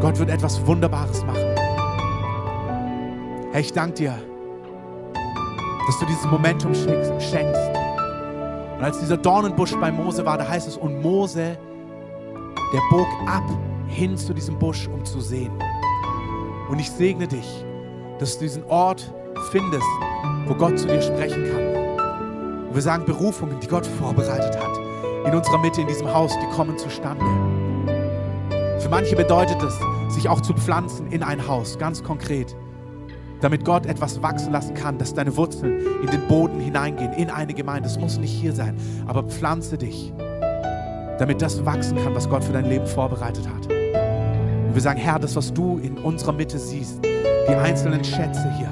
[0.00, 1.54] Gott wird etwas Wunderbares machen.
[3.52, 4.14] Herr, ich danke dir,
[5.86, 7.70] dass du dieses Momentum schenkst.
[8.76, 11.56] Und als dieser Dornenbusch bei Mose war, da heißt es, und Mose,
[12.72, 13.44] der bog ab
[13.88, 15.52] hin zu diesem Busch, um zu sehen.
[16.68, 17.64] Und ich segne dich,
[18.18, 19.14] dass du diesen Ort
[19.50, 19.86] findest,
[20.46, 22.68] wo Gott zu dir sprechen kann.
[22.68, 24.78] Und wir sagen, Berufungen, die Gott vorbereitet hat,
[25.24, 27.24] in unserer Mitte, in diesem Haus, die kommen zustande.
[28.86, 32.54] Für manche bedeutet es, sich auch zu pflanzen in ein Haus, ganz konkret
[33.40, 37.52] damit Gott etwas wachsen lassen kann, dass deine Wurzeln in den Boden hineingehen, in eine
[37.52, 37.88] Gemeinde.
[37.88, 38.76] Das muss nicht hier sein,
[39.08, 40.12] aber pflanze dich,
[41.18, 43.66] damit das wachsen kann, was Gott für dein Leben vorbereitet hat.
[43.66, 48.70] Und wir sagen, Herr, das, was du in unserer Mitte siehst, die einzelnen Schätze hier,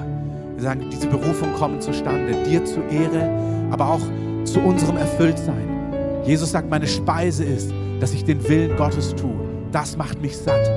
[0.55, 3.29] wir sagen, diese Berufung kommen zustande, dir zur Ehre,
[3.73, 4.03] aber auch
[4.45, 6.23] zu unserem Erfülltsein.
[6.25, 9.44] Jesus sagt, meine Speise ist, dass ich den Willen Gottes tue.
[9.75, 10.71] Das macht mich satt.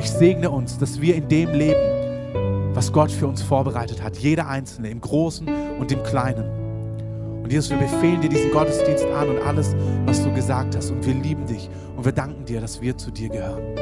[0.00, 4.16] Ich segne uns, dass wir in dem leben, was Gott für uns vorbereitet hat.
[4.16, 5.46] Jeder Einzelne, im Großen
[5.78, 7.40] und im Kleinen.
[7.40, 10.90] Und Jesus, wir befehlen dir diesen Gottesdienst an und alles, was du gesagt hast.
[10.90, 13.76] Und wir lieben dich und wir danken dir, dass wir zu dir gehören.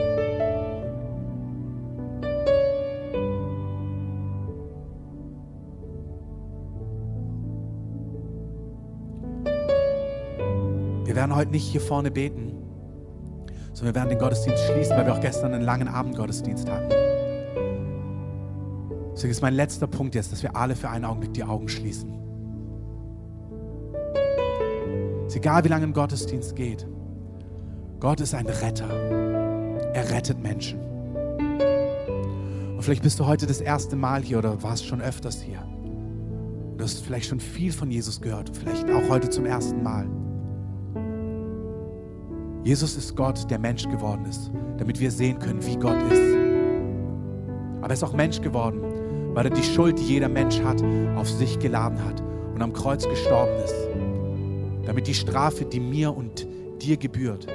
[11.06, 12.67] Wir werden heute nicht hier vorne beten,
[13.78, 16.88] sondern wir werden den Gottesdienst schließen, weil wir auch gestern einen langen Abendgottesdienst hatten.
[19.14, 22.12] Deswegen ist mein letzter Punkt jetzt, dass wir alle für einen Augenblick die Augen schließen.
[25.26, 26.88] Es ist egal, wie lange ein Gottesdienst geht.
[28.00, 28.88] Gott ist ein Retter.
[29.92, 30.80] Er rettet Menschen.
[32.74, 35.62] Und vielleicht bist du heute das erste Mal hier oder warst schon öfters hier.
[36.76, 40.08] Du hast vielleicht schon viel von Jesus gehört, vielleicht auch heute zum ersten Mal.
[42.68, 46.36] Jesus ist Gott, der Mensch geworden ist, damit wir sehen können, wie Gott ist.
[47.78, 48.82] Aber er ist auch Mensch geworden,
[49.32, 50.82] weil er die Schuld, die jeder Mensch hat,
[51.16, 53.74] auf sich geladen hat und am Kreuz gestorben ist.
[54.84, 56.46] Damit die Strafe, die mir und
[56.82, 57.46] dir gebührt,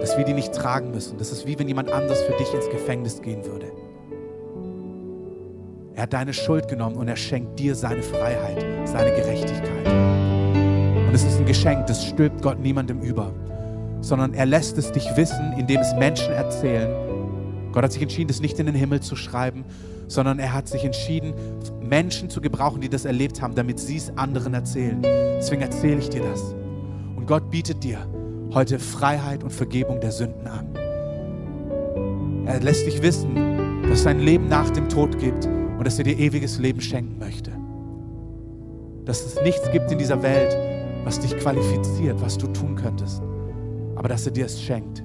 [0.00, 1.18] dass wir die nicht tragen müssen.
[1.18, 3.70] Das ist wie wenn jemand anders für dich ins Gefängnis gehen würde.
[5.94, 9.86] Er hat deine Schuld genommen und er schenkt dir seine Freiheit, seine Gerechtigkeit.
[9.86, 13.32] Und es ist ein Geschenk, das stülpt Gott niemandem über,
[14.02, 16.90] sondern er lässt es dich wissen, indem es Menschen erzählen.
[17.72, 19.64] Gott hat sich entschieden, es nicht in den Himmel zu schreiben,
[20.08, 21.32] sondern er hat sich entschieden,
[21.80, 25.00] Menschen zu gebrauchen, die das erlebt haben, damit sie es anderen erzählen.
[25.02, 26.54] Deswegen erzähle ich dir das.
[27.16, 28.06] Und Gott bietet dir
[28.52, 30.66] heute Freiheit und Vergebung der Sünden an.
[32.46, 33.34] Er lässt dich wissen,
[33.88, 37.18] dass es ein Leben nach dem Tod gibt und dass er dir ewiges Leben schenken
[37.18, 37.52] möchte.
[39.04, 40.56] Dass es nichts gibt in dieser Welt,
[41.04, 43.22] was dich qualifiziert, was du tun könntest,
[44.02, 45.00] aber dass er dir es schenkt.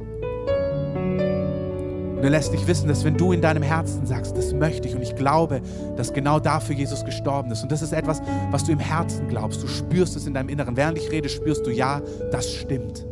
[2.15, 4.95] Und er lässt dich wissen, dass wenn du in deinem Herzen sagst, das möchte ich
[4.95, 5.61] und ich glaube,
[5.95, 7.61] dass genau dafür Jesus gestorben ist.
[7.61, 9.61] Und das ist etwas, was du im Herzen glaubst.
[9.61, 10.75] Du spürst es in deinem Inneren.
[10.75, 13.05] Während ich rede, spürst du, ja, das stimmt.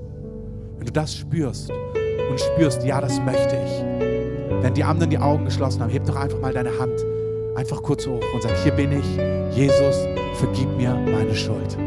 [0.77, 4.63] Wenn du das spürst und spürst, ja, das möchte ich.
[4.63, 6.99] Wenn die anderen die Augen geschlossen haben, heb doch einfach mal deine Hand
[7.55, 9.97] einfach kurz hoch und sag, hier bin ich, Jesus,
[10.33, 11.77] vergib mir meine Schuld.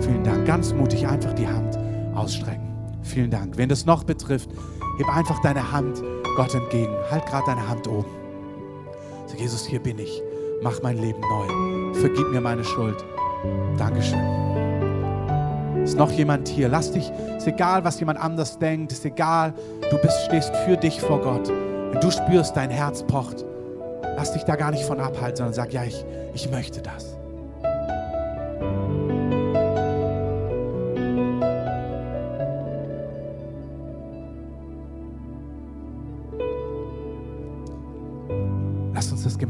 [0.00, 0.46] Vielen Dank.
[0.46, 1.78] Ganz mutig einfach die Hand
[2.14, 2.69] ausstrecken.
[3.10, 3.56] Vielen Dank.
[3.56, 4.50] Wenn das noch betrifft,
[4.98, 6.00] heb einfach deine Hand
[6.36, 6.94] Gott entgegen.
[7.10, 8.08] Halt gerade deine Hand oben.
[9.26, 10.22] Sag, Jesus, hier bin ich.
[10.62, 11.94] Mach mein Leben neu.
[12.00, 13.04] Vergib mir meine Schuld.
[13.76, 14.20] Dankeschön.
[15.82, 16.68] Ist noch jemand hier?
[16.68, 19.54] Lass dich, ist egal, was jemand anders denkt, ist egal,
[19.90, 21.48] du bist, stehst für dich vor Gott.
[21.48, 23.44] Wenn du spürst, dein Herz pocht,
[24.16, 27.06] lass dich da gar nicht von abhalten, sondern sag, ja, ich, ich möchte das.
[27.06, 27.19] das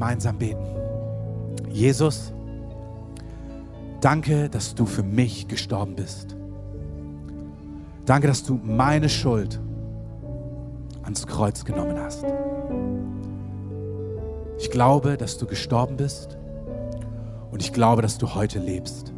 [0.01, 0.65] gemeinsam beten.
[1.69, 2.33] Jesus,
[4.01, 6.37] danke, dass du für mich gestorben bist.
[8.07, 9.61] Danke, dass du meine Schuld
[11.03, 12.25] ans Kreuz genommen hast.
[14.59, 16.39] Ich glaube, dass du gestorben bist
[17.51, 19.13] und ich glaube, dass du heute lebst.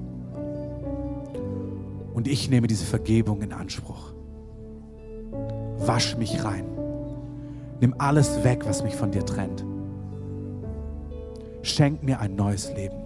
[2.13, 4.15] Und ich nehme diese Vergebung in Anspruch.
[5.79, 6.65] Wasch mich rein.
[7.81, 9.65] Nimm alles weg, was mich von dir trennt.
[11.63, 12.97] Schenk mir ein neues Leben.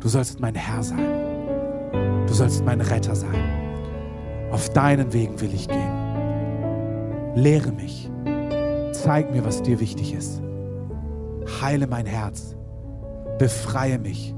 [0.00, 1.06] Du sollst mein Herr sein.
[2.26, 4.50] Du sollst mein Retter sein.
[4.50, 7.34] Auf deinen Wegen will ich gehen.
[7.34, 8.10] Lehre mich.
[8.92, 10.42] Zeig mir, was dir wichtig ist.
[11.60, 12.56] Heile mein Herz.
[13.38, 14.34] Befreie mich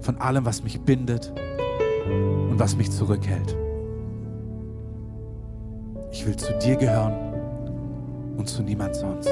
[0.00, 1.32] von allem, was mich bindet
[2.50, 3.56] und was mich zurückhält.
[6.12, 7.14] Ich will zu dir gehören
[8.36, 9.30] und zu niemand sonst.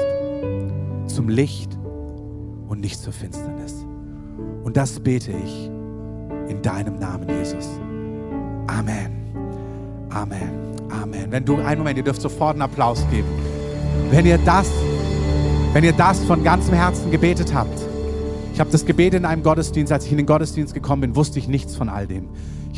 [1.07, 1.78] Zum Licht
[2.69, 3.85] und nicht zur Finsternis.
[4.63, 5.69] Und das bete ich
[6.47, 7.67] in deinem Namen, Jesus.
[8.67, 9.11] Amen.
[10.09, 10.69] Amen.
[10.89, 11.31] Amen.
[11.31, 13.27] Wenn du, einen Moment, ihr dürft sofort einen Applaus geben.
[14.11, 14.71] Wenn ihr das,
[15.73, 17.79] wenn ihr das von ganzem Herzen gebetet habt,
[18.53, 21.39] ich habe das gebetet in einem Gottesdienst, als ich in den Gottesdienst gekommen bin, wusste
[21.39, 22.29] ich nichts von all dem.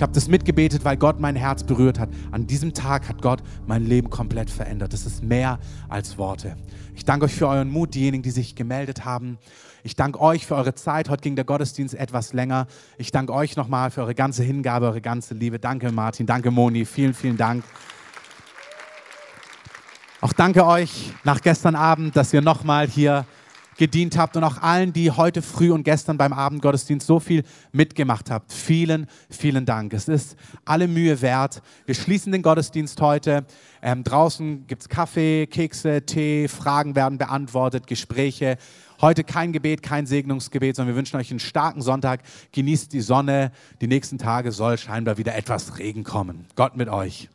[0.01, 2.09] Ich habe das mitgebetet, weil Gott mein Herz berührt hat.
[2.31, 4.93] An diesem Tag hat Gott mein Leben komplett verändert.
[4.93, 6.55] Das ist mehr als Worte.
[6.95, 9.37] Ich danke euch für euren Mut, diejenigen, die sich gemeldet haben.
[9.83, 11.07] Ich danke euch für eure Zeit.
[11.07, 12.65] Heute ging der Gottesdienst etwas länger.
[12.97, 15.59] Ich danke euch nochmal für eure ganze Hingabe, eure ganze Liebe.
[15.59, 17.63] Danke Martin, danke Moni, vielen, vielen Dank.
[20.19, 23.27] Auch danke euch nach gestern Abend, dass ihr nochmal hier
[23.81, 28.29] gedient habt und auch allen, die heute früh und gestern beim Abendgottesdienst so viel mitgemacht
[28.29, 28.53] habt.
[28.53, 29.91] Vielen, vielen Dank.
[29.93, 31.63] Es ist alle Mühe wert.
[31.87, 33.43] Wir schließen den Gottesdienst heute.
[33.81, 38.57] Ähm, draußen gibt es Kaffee, Kekse, Tee, Fragen werden beantwortet, Gespräche.
[39.01, 42.21] Heute kein Gebet, kein Segnungsgebet, sondern wir wünschen euch einen starken Sonntag.
[42.51, 43.51] Genießt die Sonne.
[43.81, 46.45] Die nächsten Tage soll scheinbar wieder etwas Regen kommen.
[46.55, 47.29] Gott mit euch.